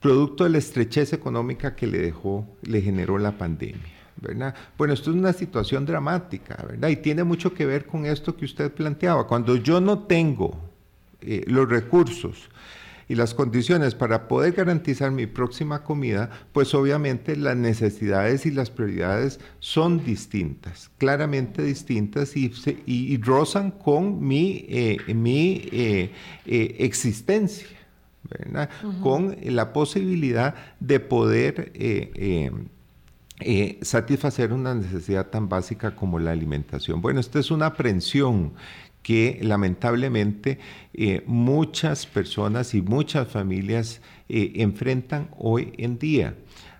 [0.00, 3.96] producto de la estrechez económica que le dejó, le generó la pandemia.
[4.20, 4.54] ¿verdad?
[4.78, 6.88] Bueno, esto es una situación dramática, ¿verdad?
[6.88, 9.26] Y tiene mucho que ver con esto que usted planteaba.
[9.26, 10.58] Cuando yo no tengo
[11.20, 12.48] eh, los recursos
[13.08, 18.70] y las condiciones para poder garantizar mi próxima comida, pues obviamente las necesidades y las
[18.70, 22.52] prioridades son distintas, claramente distintas y,
[22.86, 26.10] y, rozan con mi, eh, mi eh,
[26.46, 27.68] eh, existencia,
[29.02, 31.72] con la posibilidad de poder...
[33.82, 37.02] satisfacer una necesidad tan básica como la alimentación.
[37.02, 38.54] Bueno, esta es una aprensión
[39.06, 40.58] que lamentablemente
[40.92, 46.34] eh, muchas personas y muchas familias eh, enfrentan hoy en día.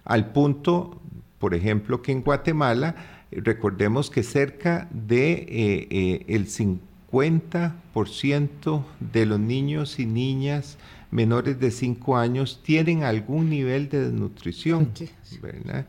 [0.05, 1.01] Al punto,
[1.39, 2.97] por ejemplo, que en Guatemala,
[3.31, 10.79] recordemos que cerca de eh, el 50% de los niños y niñas
[11.13, 14.91] menores de 5 años tienen algún nivel de desnutrición.
[15.41, 15.87] ¿verdad?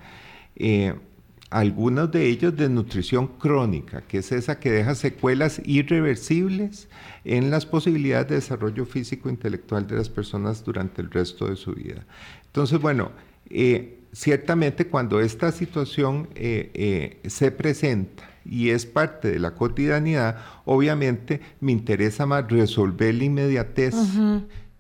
[1.49, 6.89] Algunos de ellos de nutrición crónica, que es esa que deja secuelas irreversibles
[7.23, 11.55] en las posibilidades de desarrollo físico e intelectual de las personas durante el resto de
[11.55, 12.05] su vida.
[12.47, 13.11] Entonces, bueno,
[13.49, 20.37] eh, ciertamente cuando esta situación eh, eh, se presenta y es parte de la cotidianidad,
[20.65, 23.95] obviamente me interesa más resolver la inmediatez.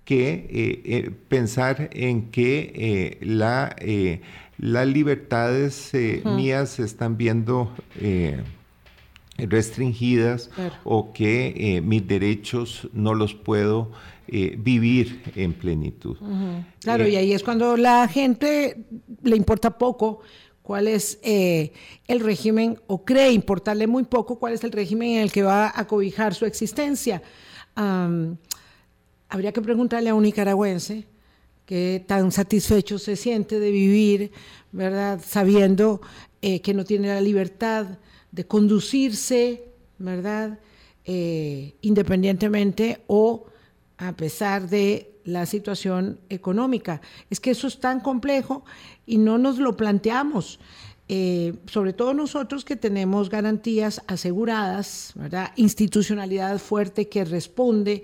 [0.03, 3.75] que pensar en que la
[4.57, 8.41] las libertades eh, mías se están viendo eh,
[9.37, 10.49] restringidas
[10.83, 13.91] o que eh, mis derechos no los puedo
[14.29, 16.17] vivir en plenitud.
[16.81, 18.83] Claro, y ahí es cuando la gente
[19.23, 20.19] le importa poco
[20.61, 25.31] cuál es el régimen, o cree importarle muy poco cuál es el régimen en el
[25.31, 27.21] que va a cobijar su existencia.
[27.73, 31.05] habría que preguntarle a un nicaragüense
[31.67, 34.31] que tan satisfecho se siente de vivir,
[34.71, 35.21] ¿verdad?
[35.23, 36.01] Sabiendo
[36.41, 37.99] eh, que no tiene la libertad
[38.31, 39.65] de conducirse,
[39.97, 40.59] ¿verdad?
[41.03, 43.47] Eh, independientemente o
[43.97, 47.01] a pesar de la situación económica.
[47.29, 48.63] Es que eso es tan complejo
[49.05, 50.59] y no nos lo planteamos.
[51.09, 55.51] Eh, sobre todo nosotros que tenemos garantías aseguradas, ¿verdad?
[55.57, 58.03] institucionalidad fuerte que responde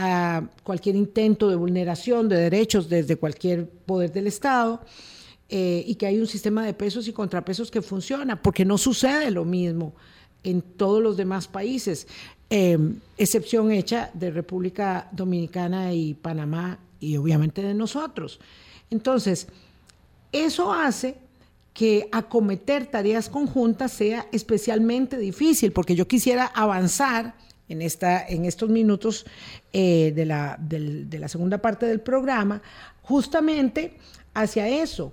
[0.00, 4.80] a cualquier intento de vulneración de derechos desde cualquier poder del Estado
[5.48, 9.32] eh, y que hay un sistema de pesos y contrapesos que funciona, porque no sucede
[9.32, 9.92] lo mismo
[10.44, 12.06] en todos los demás países,
[12.48, 18.38] em, excepción hecha de República Dominicana y Panamá y obviamente de nosotros.
[18.90, 19.48] Entonces,
[20.30, 21.16] eso hace
[21.74, 27.34] que acometer tareas conjuntas sea especialmente difícil, porque yo quisiera avanzar
[27.68, 29.26] en, esta, en estos minutos
[29.72, 32.62] eh, de, la, de, la, segunda parte del programa,
[33.02, 33.96] justamente
[34.34, 35.12] hacia eso.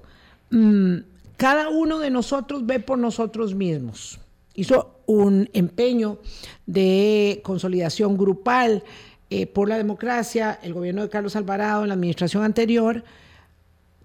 [0.51, 0.97] Mm,
[1.37, 4.19] cada uno de nosotros ve por nosotros mismos.
[4.53, 6.19] Hizo un empeño
[6.65, 8.83] de consolidación grupal
[9.29, 13.03] eh, por la democracia, el gobierno de Carlos Alvarado en la administración anterior,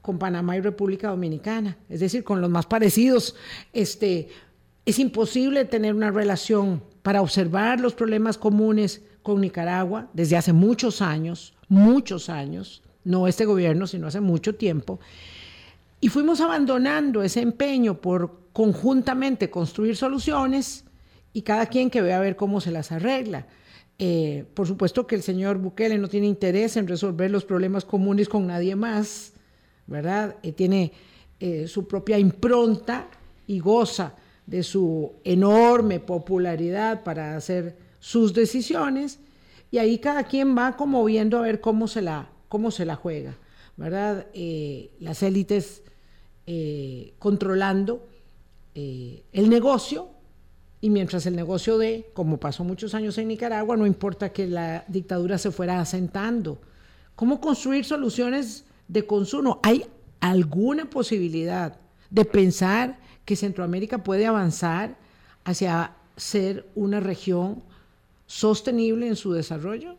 [0.03, 3.37] con Panamá y República Dominicana, es decir, con los más parecidos.
[3.73, 4.29] Este,
[4.87, 11.03] es imposible tener una relación para observar los problemas comunes con Nicaragua desde hace muchos
[11.03, 15.01] años, muchos años, no este gobierno, sino hace mucho tiempo,
[16.01, 20.85] y fuimos abandonando ese empeño por conjuntamente construir soluciones
[21.33, 23.47] y cada quien que vea a ver cómo se las arregla.
[23.99, 28.31] Eh, por supuesto que el señor Bukele no tiene interés en resolver los problemas comunes
[28.31, 29.35] con nadie más,
[29.87, 30.37] ¿verdad?
[30.43, 30.93] Eh, tiene
[31.39, 33.09] eh, su propia impronta
[33.47, 34.15] y goza
[34.51, 39.21] de su enorme popularidad para hacer sus decisiones
[39.71, 42.97] y ahí cada quien va como viendo a ver cómo se la, cómo se la
[42.97, 43.37] juega.
[43.77, 44.27] ¿verdad?
[44.35, 45.85] Eh, las élites
[46.47, 48.09] eh, controlando
[48.75, 50.09] eh, el negocio
[50.81, 54.85] y mientras el negocio de, como pasó muchos años en Nicaragua, no importa que la
[54.89, 56.61] dictadura se fuera asentando.
[57.15, 59.61] ¿Cómo construir soluciones de consumo?
[59.63, 59.87] ¿Hay
[60.19, 61.79] alguna posibilidad
[62.11, 62.99] de pensar
[63.31, 64.97] que Centroamérica puede avanzar
[65.45, 67.63] hacia ser una región
[68.27, 69.95] sostenible en su desarrollo?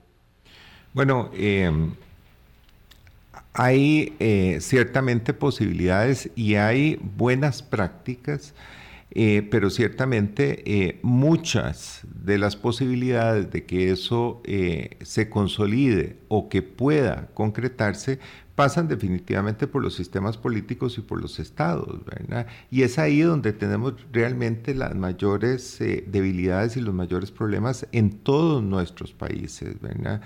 [0.92, 1.94] Bueno, em,
[3.54, 8.54] hay eh, ciertamente posibilidades y hay buenas prácticas,
[9.12, 14.42] eh, pero ciertamente eh, muchas de las posibilidades de que eso
[15.02, 18.20] se consolide o que pueda concretarse
[18.56, 22.48] pasan definitivamente por los sistemas políticos y por los estados, ¿verdad?
[22.70, 28.62] Y es ahí donde tenemos realmente las mayores debilidades y los mayores problemas en todos
[28.62, 30.22] nuestros países, ¿verdad?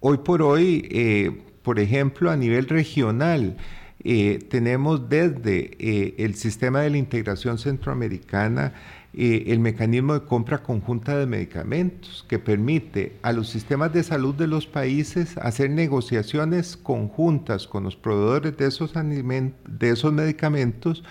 [0.00, 3.56] hoy por hoy por ejemplo, a nivel regional,
[4.02, 8.72] eh, tenemos desde eh, el sistema de la integración centroamericana
[9.12, 14.34] eh, el mecanismo de compra conjunta de medicamentos que permite a los sistemas de salud
[14.34, 21.04] de los países hacer negociaciones conjuntas con los proveedores de esos, de esos medicamentos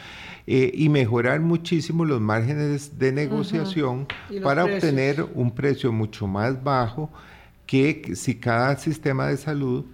[0.48, 4.08] y mejorar muchísimo los márgenes de negociación
[4.42, 7.12] para obtener un precio mucho más bajo
[7.68, 9.86] que si cada sistema de salud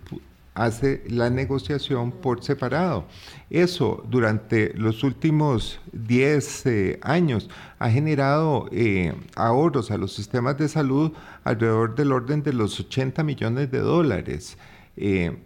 [0.55, 3.05] hace la negociación por separado.
[3.49, 10.69] Eso durante los últimos 10 eh, años ha generado eh, ahorros a los sistemas de
[10.69, 11.11] salud
[11.43, 14.57] alrededor del orden de los 80 millones de dólares.
[14.97, 15.37] Eh,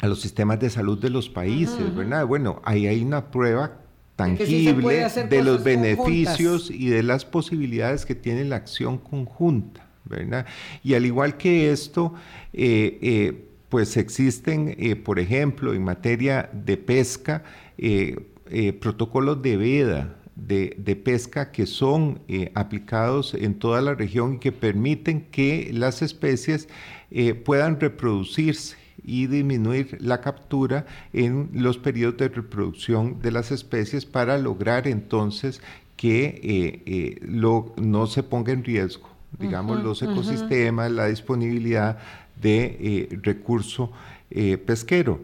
[0.00, 2.26] a los sistemas de salud de los países, ¿verdad?
[2.26, 3.78] Bueno, ahí hay una prueba
[4.16, 10.46] tangible de los beneficios y de las posibilidades que tiene la acción conjunta, ¿verdad?
[10.82, 12.12] Y al igual que esto,
[13.74, 17.42] pues existen, eh, por ejemplo, en materia de pesca,
[17.76, 22.20] eh, eh, protocolos de veda de, pesca que son
[22.54, 26.68] aplicados en toda la región y que permiten que las especies
[27.44, 34.38] puedan reproducirse y disminuir la captura en los periodos de reproducción de las especies para
[34.38, 35.60] lograr entonces
[35.96, 41.98] que no se ponga en riesgo, digamos, los ecosistemas, la disponibilidad
[42.40, 43.92] de eh, recurso
[44.30, 45.20] eh, pesquero.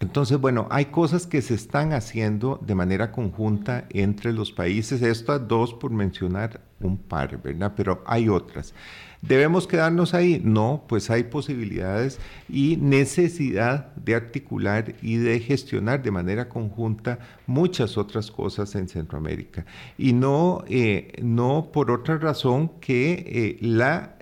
[0.00, 5.46] Entonces, bueno, hay cosas que se están haciendo de manera conjunta entre los países, estas
[5.46, 7.74] dos por mencionar un par, ¿verdad?
[7.76, 8.74] Pero hay otras.
[9.20, 10.42] ¿Debemos quedarnos ahí?
[10.44, 17.96] No, pues hay posibilidades y necesidad de articular y de gestionar de manera conjunta muchas
[17.96, 19.64] otras cosas en Centroamérica.
[19.96, 24.16] Y no, eh, no por otra razón que la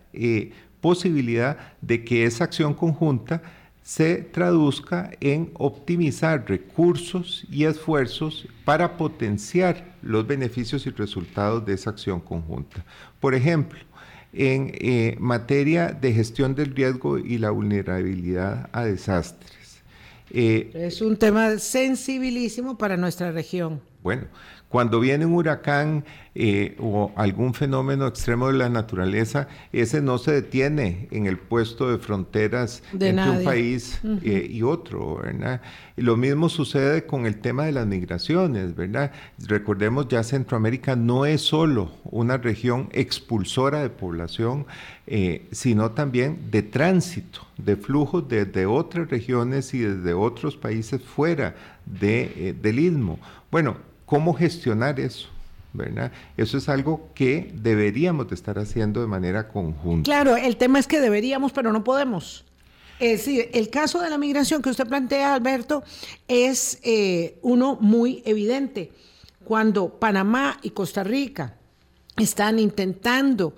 [0.81, 3.43] posibilidad de que esa acción conjunta
[3.83, 11.91] se traduzca en optimizar recursos y esfuerzos para potenciar los beneficios y resultados de esa
[11.91, 12.85] acción conjunta.
[13.19, 13.81] Por ejemplo,
[14.33, 19.83] en eh, materia de gestión del riesgo y la vulnerabilidad a desastres.
[20.31, 23.81] Eh, es un tema sensibilísimo para nuestra región.
[24.03, 24.29] Bueno,
[24.71, 26.05] cuando viene un huracán
[26.37, 31.91] eh, o algún fenómeno extremo de la naturaleza, ese no se detiene en el puesto
[31.91, 35.61] de fronteras entre un país eh, y otro, ¿verdad?
[35.97, 39.11] Y lo mismo sucede con el tema de las migraciones, ¿verdad?
[39.45, 44.67] Recordemos ya Centroamérica no es solo una región expulsora de población,
[45.09, 51.57] eh, sino también de tránsito, de flujos desde otras regiones y desde otros países fuera
[51.87, 53.19] de, del istmo.
[53.51, 55.29] Bueno, cómo gestionar eso.
[55.73, 56.11] ¿verdad?
[56.37, 60.03] Eso es algo que deberíamos de estar haciendo de manera conjunta.
[60.03, 62.45] Claro, el tema es que deberíamos, pero no podemos.
[62.99, 65.85] Es decir, el caso de la migración que usted plantea, Alberto,
[66.27, 68.91] es eh, uno muy evidente.
[69.45, 71.55] Cuando Panamá y Costa Rica
[72.17, 73.55] están intentando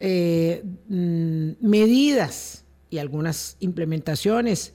[0.00, 4.72] eh, mm, medidas y algunas implementaciones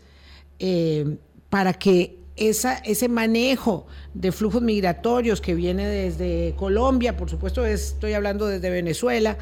[0.59, 1.17] eh,
[1.49, 8.47] para que ese manejo de flujos migratorios que viene desde Colombia, por supuesto estoy hablando
[8.47, 9.37] desde Venezuela,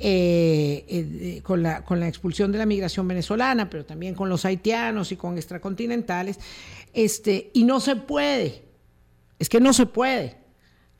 [0.00, 4.44] eh, eh, con, la, con la expulsión de la migración venezolana, pero también con los
[4.44, 6.38] haitianos y con extracontinentales,
[6.92, 8.62] este, y no se puede,
[9.40, 10.36] es que no se puede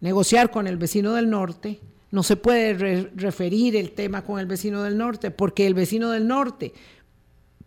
[0.00, 1.78] negociar con el vecino del norte,
[2.10, 6.26] no se puede referir el tema con el vecino del norte, porque el vecino del
[6.26, 6.72] norte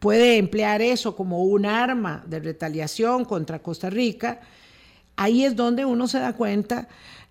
[0.01, 4.41] puede emplear eso como un arma de retaliación contra Costa Rica,
[5.15, 6.87] ahí es donde uno se da cuenta,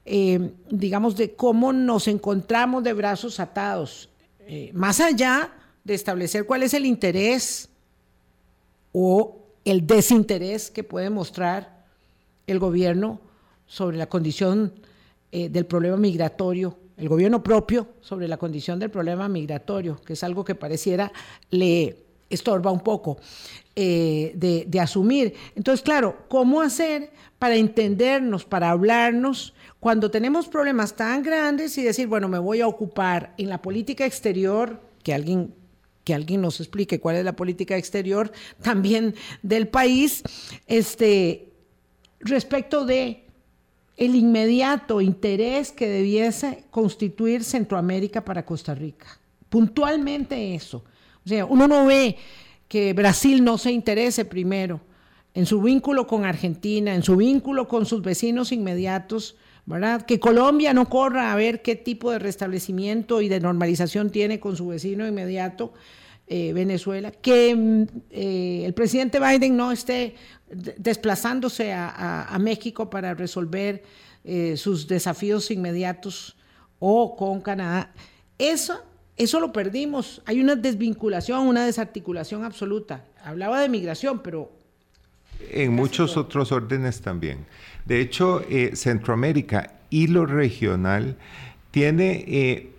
[0.07, 4.09] eh, digamos, de cómo nos encontramos de brazos atados,
[4.47, 5.53] eh, más allá
[5.83, 7.69] de establecer cuál es el interés
[8.93, 11.85] o el desinterés que puede mostrar
[12.47, 13.21] el gobierno
[13.67, 14.73] sobre la condición
[15.33, 20.23] eh, del problema migratorio, el gobierno propio sobre la condición del problema migratorio, que es
[20.23, 21.11] algo que pareciera
[21.51, 23.19] le estorba un poco
[23.77, 25.35] eh, de, de asumir.
[25.55, 32.07] Entonces, claro, ¿cómo hacer para entendernos, para hablarnos, cuando tenemos problemas tan grandes y decir,
[32.07, 35.55] bueno, me voy a ocupar en la política exterior, que alguien
[36.05, 40.23] que alguien nos explique cuál es la política exterior también del país,
[40.67, 41.53] este,
[42.21, 43.27] respecto de
[43.97, 49.19] el inmediato interés que debiese constituir Centroamérica para Costa Rica.
[49.51, 50.85] Puntualmente eso.
[51.25, 52.17] O sea, uno no ve
[52.69, 54.81] que Brasil no se interese primero
[55.35, 60.03] en su vínculo con Argentina, en su vínculo con sus vecinos inmediatos, ¿verdad?
[60.03, 64.57] Que Colombia no corra a ver qué tipo de restablecimiento y de normalización tiene con
[64.57, 65.73] su vecino inmediato,
[66.27, 70.15] eh, Venezuela, que mm, eh, el presidente Biden no esté
[70.79, 73.83] desplazándose a, México para resolver
[74.25, 76.37] eh, sus desafíos inmediatos
[76.79, 77.93] o con Canadá.
[78.39, 78.81] Eso,
[79.25, 80.23] eso lo perdimos.
[80.25, 83.05] Hay una desvinculación, una desarticulación absoluta.
[83.23, 84.51] Hablaba de migración, pero
[85.51, 87.47] en muchos otros órdenes también.
[87.85, 91.17] De hecho, eh, Centroamérica y lo regional
[91.71, 92.73] tiene eh,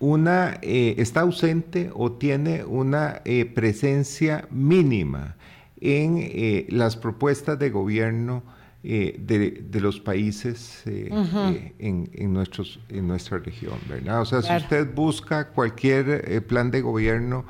[0.00, 3.22] una, eh, está ausente o tiene una
[3.54, 5.36] presencia mínima
[5.80, 8.42] en las propuestas de gobierno
[8.88, 14.22] de, los países en, nuestros, en nuestra región, ¿verdad?
[14.22, 17.44] O sea, si usted busca cualquier plan de gobierno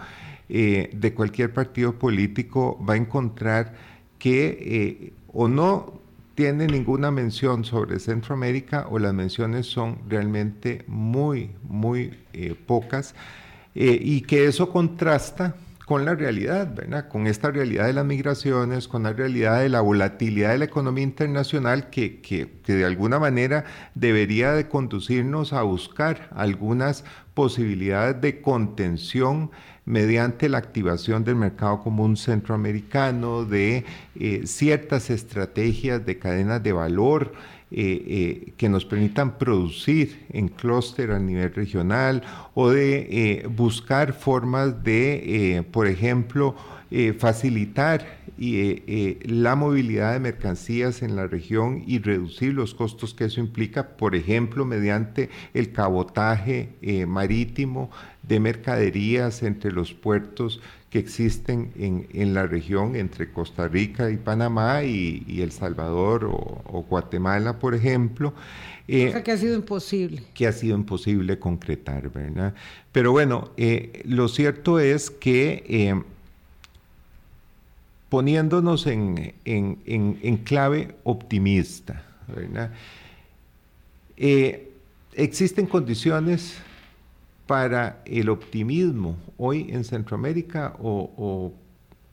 [0.49, 3.75] de cualquier partido político, va a encontrar
[4.19, 6.01] que eh, o no
[6.35, 13.15] tiene ninguna mención sobre Centroamérica o las menciones son realmente muy, muy eh, pocas
[13.75, 15.57] eh, y que eso contrasta
[15.89, 17.09] con la realidad, ¿verdad?
[17.09, 21.03] Con esta realidad de las migraciones, con la realidad de la volatilidad de la economía
[21.03, 23.65] internacional que, que, de alguna manera
[23.95, 29.51] debería de conducirnos a buscar algunas posibilidades de contención
[29.87, 37.33] mediante la activación del mercado común centroamericano, de eh, ciertas estrategias de cadenas de valor
[37.71, 42.23] eh, eh, que nos permitan producir en clúster a nivel regional
[42.55, 46.57] o de buscar formas de, por ejemplo,
[47.19, 48.07] facilitar
[48.39, 54.15] la movilidad de mercancías en la región y reducir los costos que eso implica, por
[54.15, 56.71] ejemplo, mediante el cabotaje
[57.07, 57.91] marítimo,
[58.29, 60.61] de mercaderías entre los puertos
[60.91, 67.59] que existen en, la región entre Costa Rica y Panamá y, El Salvador o, Guatemala,
[67.59, 68.33] por ejemplo.
[68.87, 70.23] Eh, que ha sido imposible.
[70.35, 72.55] Que ha sido imposible concretar, ¿verdad?
[72.93, 76.03] Pero bueno, eh, lo cierto es que eh,
[78.09, 82.05] poniéndonos en, en, clave optimista,
[82.35, 82.73] ¿verdad?
[85.15, 86.59] existen condiciones
[87.49, 91.55] para el optimismo hoy en Centroamérica o,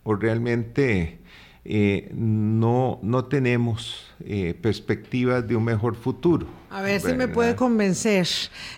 [0.06, 1.20] realmente
[1.66, 6.48] eh, no, no tenemos eh, perspectivas de un mejor futuro?
[6.72, 8.28] A ver si me puede convencer.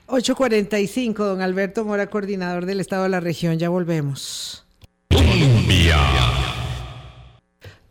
[0.07, 3.59] 845, don Alberto Mora, coordinador del Estado de la región.
[3.59, 4.65] Ya volvemos.
[5.09, 6.56] Colombia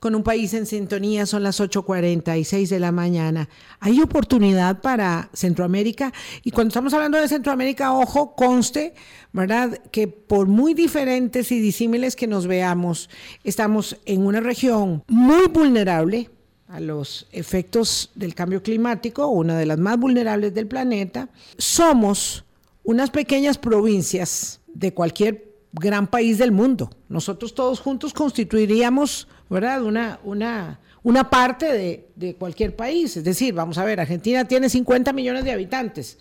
[0.07, 3.49] con un país en sintonía, son las 8.46 de la mañana.
[3.81, 6.13] Hay oportunidad para Centroamérica
[6.45, 8.95] y cuando estamos hablando de Centroamérica, ojo, conste,
[9.33, 9.81] ¿verdad?
[9.91, 13.11] Que por muy diferentes y disímiles que nos veamos,
[13.43, 16.31] estamos en una región muy vulnerable
[16.69, 21.31] a los efectos del cambio climático, una de las más vulnerables del planeta.
[21.59, 22.45] Somos
[22.85, 26.91] unas pequeñas provincias de cualquier gran país del mundo.
[27.09, 29.83] Nosotros todos juntos constituiríamos ¿verdad?
[29.83, 33.17] Una, una, una parte de, de, cualquier país.
[33.17, 36.19] Es decir, vamos a ver, Argentina tiene 50 millones de habitantes.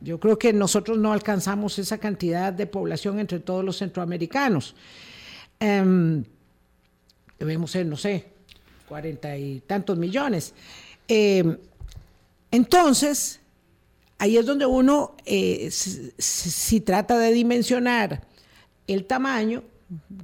[0.00, 4.74] Yo creo que nosotros no alcanzamos esa cantidad de población entre todos los centroamericanos.
[5.60, 6.24] Em,
[7.38, 8.26] debemos ser, no sé,
[8.88, 10.54] cuarenta y tantos millones.
[11.08, 11.56] Em,
[12.50, 13.40] entonces,
[14.18, 18.27] ahí es donde uno, eh, si trata de dimensionar
[18.88, 19.62] el tamaño,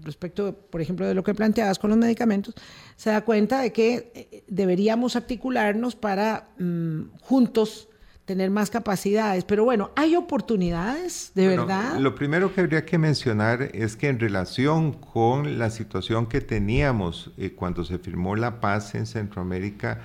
[0.03, 2.55] respecto, por ejemplo, de lo que planteabas con los medicamentos,
[2.97, 7.89] se da cuenta de que eh, deberíamos articularnos para mm, juntos
[8.25, 9.45] tener más capacidades.
[9.45, 11.99] Pero bueno, hay oportunidades, de verdad.
[11.99, 17.31] Lo primero que habría que mencionar es que en relación con la situación que teníamos
[17.37, 20.01] eh, cuando se firmó la paz en Centroamérica,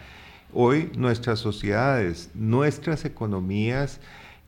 [0.54, 4.02] hoy nuestras sociedades, nuestras economías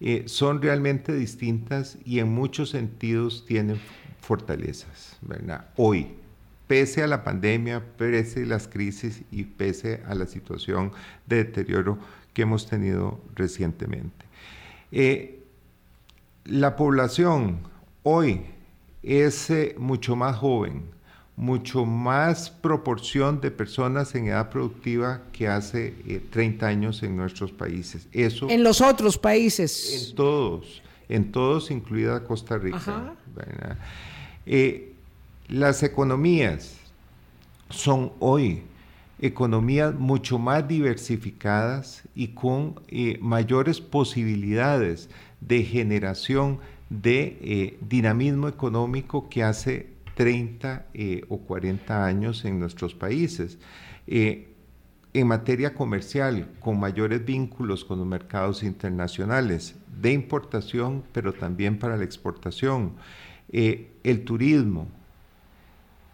[0.04, 3.80] eh, son realmente distintas y en muchos sentidos tienen
[4.22, 5.68] fortalezas, ¿verdad?
[5.76, 6.16] Hoy.
[6.68, 10.94] pese a la pandemia, pese a las crisis y pese a la situación
[11.28, 11.98] de deterioro
[12.34, 14.26] que hemos tenido recientemente.
[14.92, 15.44] Eh,
[16.46, 17.60] la población
[18.04, 18.42] hoy
[19.04, 20.84] es eh, mucho más joven,
[21.36, 25.92] mucho más proporción de personas en edad productiva que hace
[26.30, 28.08] 30 eh, años en nuestros países.
[28.12, 30.10] Eso en los otros países.
[30.10, 33.16] En todos, en todos, incluida Costa Rica.
[35.48, 36.78] Las economías
[37.70, 38.64] son hoy
[39.22, 49.30] economías mucho más diversificadas y con eh, mayores posibilidades de generación de eh, dinamismo económico
[49.30, 53.58] que hace 30 eh, o 40 años en nuestros países.
[55.14, 61.98] en materia comercial, con mayores vínculos con los mercados internacionales, de importación, pero también para
[61.98, 62.94] la exportación.
[63.52, 64.88] El turismo,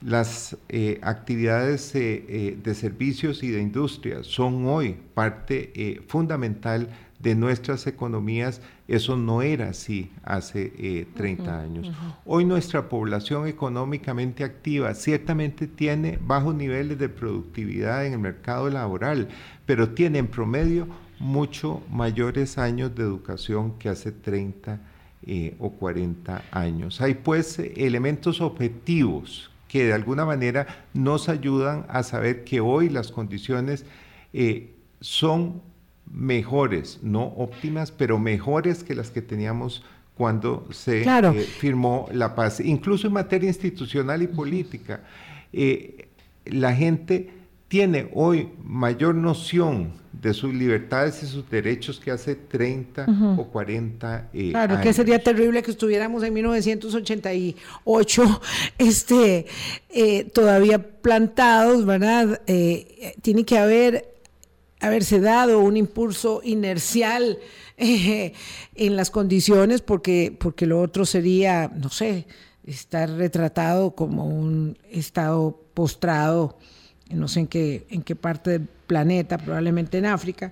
[0.01, 7.33] las eh, actividades eh, eh, de servicios y de industria son hoy parte fundamental de
[7.33, 8.61] nuestras economías.
[8.87, 11.91] Eso no era así hace 30 años.
[12.25, 19.29] Hoy nuestra población económicamente activa ciertamente tiene bajos niveles de productividad en el mercado laboral,
[19.65, 20.87] pero tiene en promedio
[21.19, 24.79] mucho mayores años de educación que hace 30
[25.59, 27.01] o 40 años.
[27.01, 33.11] Hay pues elementos objetivos que de alguna manera nos ayudan a saber que hoy las
[33.11, 33.85] condiciones
[34.33, 35.61] eh, son
[36.11, 39.83] mejores, no óptimas, pero mejores que las que teníamos
[40.15, 45.01] cuando se eh, firmó la paz, incluso en materia institucional y política.
[45.53, 46.07] Eh,
[46.45, 47.29] la gente
[47.67, 53.05] tiene hoy mayor noción de sus libertades y sus derechos que hace 30
[53.37, 58.41] o 40 eh, claro, que sería terrible que estuviéramos en 1988
[58.77, 59.45] este,
[59.89, 62.41] eh, todavía plantados, ¿verdad?
[62.47, 64.13] Eh, tiene que haber
[64.79, 67.39] haberse dado un impulso inercial
[67.77, 72.25] en las condiciones porque, porque lo otro sería, no sé,
[72.65, 76.57] estar retratado como un estado postrado
[77.11, 80.51] no sé en qué, en qué parte del planeta, probablemente en África,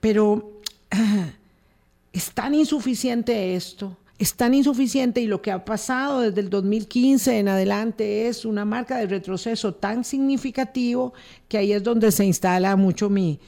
[0.00, 0.60] pero
[2.12, 7.38] es tan insuficiente esto, es tan insuficiente y lo que ha pasado desde el 2015
[7.38, 11.12] en adelante es una marca de retroceso tan significativo
[11.48, 13.38] que ahí es donde se instala mucho mi,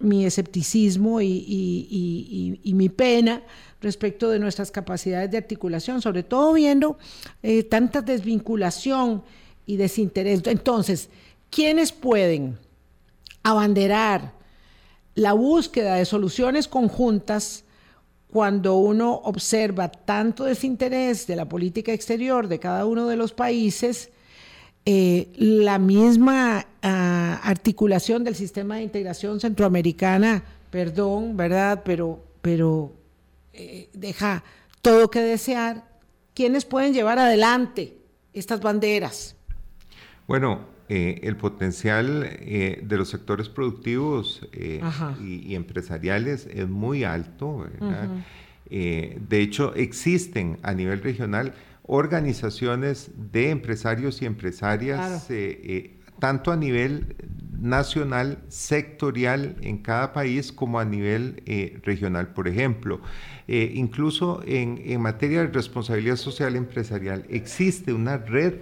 [0.00, 3.42] mi escepticismo y, mi pena
[3.80, 6.98] respecto de nuestras capacidades de articulación, sobre todo viendo
[7.42, 9.22] eh, tanta desvinculación
[9.66, 10.42] y desinterés.
[10.46, 11.08] Entonces,
[11.50, 12.58] ¿Quiénes pueden
[13.42, 14.32] abanderar
[15.14, 17.64] la búsqueda de soluciones conjuntas
[18.30, 24.10] cuando uno observa tanto desinterés de la política exterior de cada uno de los países,
[24.86, 31.82] eh, la misma ah, articulación del sistema de integración centroamericana, perdón, ¿verdad?
[31.84, 32.92] Pero, pero
[33.52, 34.44] eh, deja
[34.80, 35.84] todo que desear.
[36.34, 37.96] ¿Quiénes pueden llevar adelante
[38.32, 39.34] estas banderas?
[40.28, 40.60] Bueno,
[40.92, 44.82] eh, el potencial eh, de los sectores productivos eh,
[45.22, 47.64] y, empresariales es muy alto.
[48.68, 55.28] de hecho, existen a nivel regional organizaciones de empresarios y empresarias,
[56.18, 57.14] tanto a nivel
[57.56, 62.32] nacional, sectorial en cada país, como a nivel regional.
[62.32, 63.00] Por ejemplo,
[63.46, 68.54] incluso en, en materia de responsabilidad social empresarial, existe una red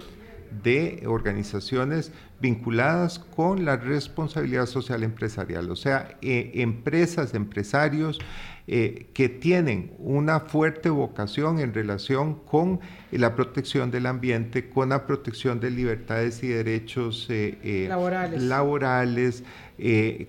[0.63, 8.19] de organizaciones vinculadas con la responsabilidad social empresarial, o sea, eh, empresas, empresarios
[8.67, 12.79] eh, que tienen una fuerte vocación en relación con
[13.11, 19.43] la protección del ambiente, con la protección de libertades y derechos eh, laborales, laborales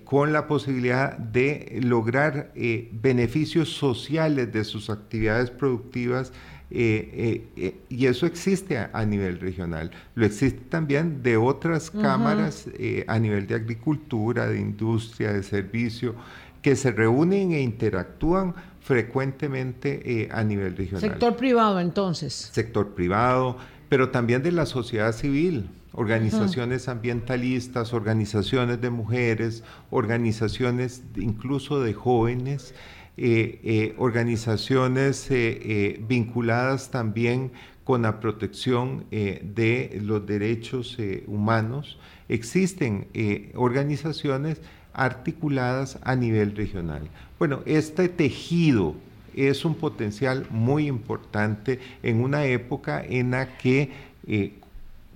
[0.05, 6.31] con la posibilidad de lograr beneficios sociales de sus actividades productivas
[6.73, 9.91] eh, eh, eh, y eso existe a, nivel regional.
[10.15, 12.67] Lo existe también de otras cámaras
[13.07, 16.15] a nivel de agricultura, de industria, de servicio,
[16.61, 21.01] que se reúnen e interactúan frecuentemente a nivel regional.
[21.01, 22.33] Sector privado entonces.
[22.53, 23.57] Sector privado,
[23.89, 32.73] pero también de la sociedad civil, organizaciones ambientalistas, organizaciones de mujeres, organizaciones incluso de jóvenes.
[33.17, 37.51] Eh, eh, organizaciones eh, vinculadas también
[37.83, 40.97] con la protección de los derechos
[41.27, 41.97] humanos.
[42.29, 43.07] Existen
[43.55, 44.61] organizaciones
[44.93, 47.09] articuladas a nivel regional.
[47.37, 48.95] Bueno, este tejido
[49.35, 53.89] es un potencial muy importante en una época en la que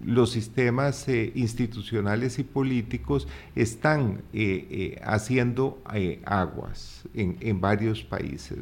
[0.04, 5.82] los sistemas eh, institucionales y políticos están eh, eh, haciendo
[6.26, 8.58] aguas en, varios países.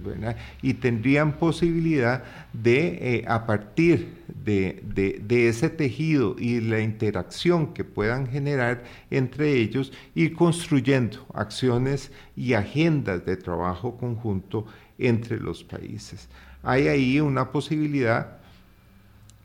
[0.61, 2.23] Y tendrían posibilidad
[2.53, 4.83] de, a partir de,
[5.25, 12.53] de, ese tejido y la interacción que puedan generar entre ellos, ir construyendo acciones y
[12.53, 14.65] agendas de trabajo conjunto
[14.99, 16.29] entre los países.
[16.61, 18.42] Hay ahí una posibilidad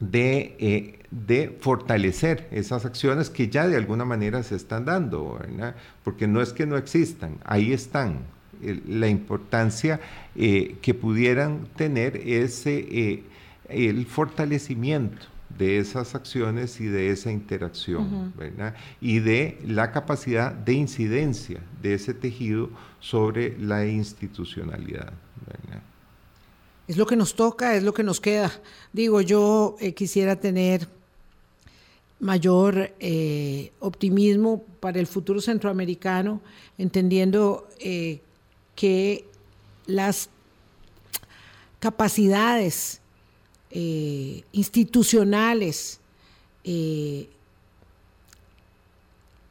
[0.01, 5.41] de, de, fortalecer esas acciones que ya de alguna manera se están dando,
[6.05, 8.21] porque no es que no existan, ahí están.
[8.61, 10.01] la importancia
[10.35, 13.25] eh, que pudieran tener ese, eh,
[13.69, 15.27] el fortalecimiento
[15.57, 18.33] de esas acciones y de esa interacción,
[19.01, 22.71] y de la capacidad de incidencia de ese tejido
[23.01, 25.13] sobre la institucionalidad.
[26.89, 28.51] Es lo que nos toca, es lo que nos queda.
[28.95, 30.89] Digo, yo eh, quisiera tener
[32.19, 36.41] mayor eh, optimismo para el futuro centroamericano,
[36.79, 38.21] entendiendo eh,
[38.75, 39.27] que
[39.87, 40.31] las
[41.79, 43.03] capacidades
[43.71, 46.01] institucionales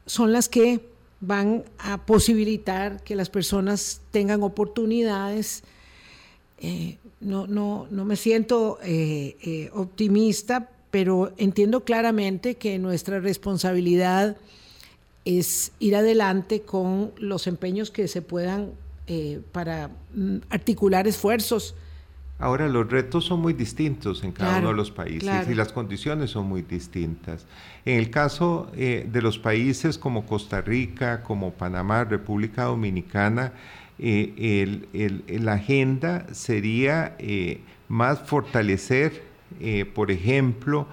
[0.07, 0.89] son las que
[1.21, 5.63] van a posibilitar que las personas tengan oportunidades
[7.19, 14.37] no, no, no me siento eh, eh, optimista, pero entiendo claramente que nuestra responsabilidad
[15.25, 18.71] es ir adelante con los empeños que se puedan
[19.07, 21.75] eh, para mm, articular esfuerzos.
[22.39, 26.29] Ahora, los retos son muy distintos en cada uno de los países y las condiciones
[26.29, 27.47] son muy distintas.
[27.83, 33.53] En el caso de los países como Costa Rica, como Panamá, República Dominicana,
[33.99, 39.23] eh, la agenda sería eh, más fortalecer,
[39.59, 40.87] eh, por ejemplo,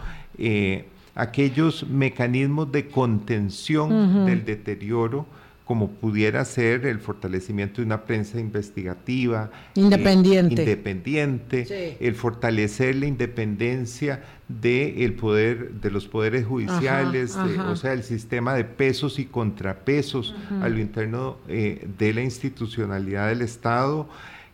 [1.14, 5.26] aquellos mecanismos de contención del deterioro
[5.64, 14.22] como pudiera ser el fortalecimiento de una prensa investigativa independiente, independiente el fortalecer la independencia
[14.48, 20.34] de el poder de los poderes judiciales, o sea, el sistema de pesos y contrapesos
[20.60, 24.06] a lo interno eh, de la institucionalidad del Estado.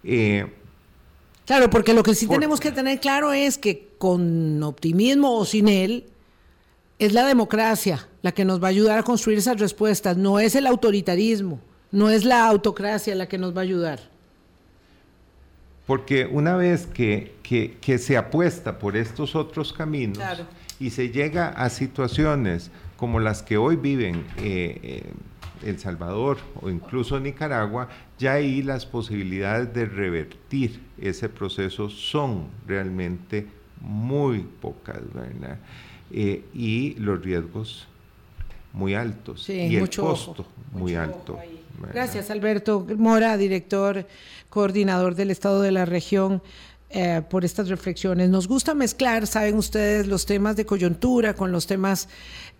[0.04, 0.46] Eh,
[1.44, 5.66] claro, porque lo que sí tenemos que tener claro es que con optimismo o sin
[5.66, 6.04] él,
[7.00, 10.54] es la democracia la que nos va a ayudar a construir esas respuestas, no es
[10.54, 11.60] el autoritarismo,
[11.90, 14.00] no es la autocracia la que nos va a ayudar.
[15.86, 17.32] Porque una vez que,
[17.98, 20.22] se apuesta por estos otros caminos
[20.78, 25.12] y se llega a situaciones como las que hoy viven eh, eh,
[25.64, 33.48] El Salvador o incluso Nicaragua, ya ahí las posibilidades de revertir ese proceso son realmente
[33.80, 35.58] muy pocas, ¿verdad?
[36.12, 37.88] Eh, y los riesgos
[38.72, 41.38] muy altos y el costo muy alto.
[41.92, 44.06] Gracias, Alberto Mora, director,
[44.48, 46.42] coordinador del Estado de la región.
[46.92, 48.30] Eh, por estas reflexiones.
[48.30, 52.08] Nos gusta mezclar, saben ustedes, los temas de coyuntura con los temas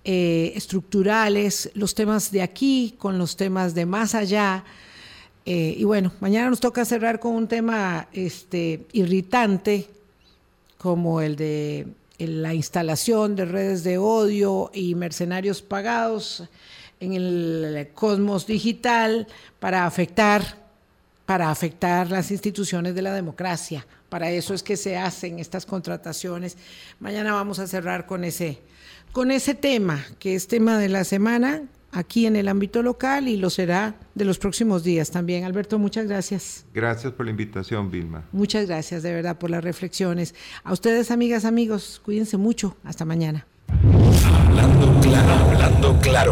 [0.04, 4.62] eh, estructurales, los temas de aquí con los temas de más allá.
[5.44, 9.88] y bueno, mañana nos toca cerrar con un tema este, irritante
[10.78, 11.88] como el de
[12.26, 16.44] la instalación de redes de odio y mercenarios pagados
[17.00, 19.26] en el cosmos digital
[19.58, 20.60] para afectar
[21.26, 23.86] para afectar las instituciones de la democracia.
[24.08, 26.56] Para eso es que se hacen estas contrataciones.
[26.98, 28.58] Mañana vamos a cerrar con ese
[29.12, 31.62] con ese tema, que es tema de la semana,
[31.92, 35.44] aquí en el ámbito local y lo será de los próximos días también.
[35.44, 36.64] Alberto, muchas gracias.
[36.72, 38.24] Gracias por la invitación, Vilma.
[38.32, 40.34] Muchas gracias, de verdad, por las reflexiones.
[40.62, 42.76] A ustedes, amigas, amigos, cuídense mucho.
[42.84, 43.46] Hasta mañana.
[43.68, 46.28] Hablando claro, hablando claro.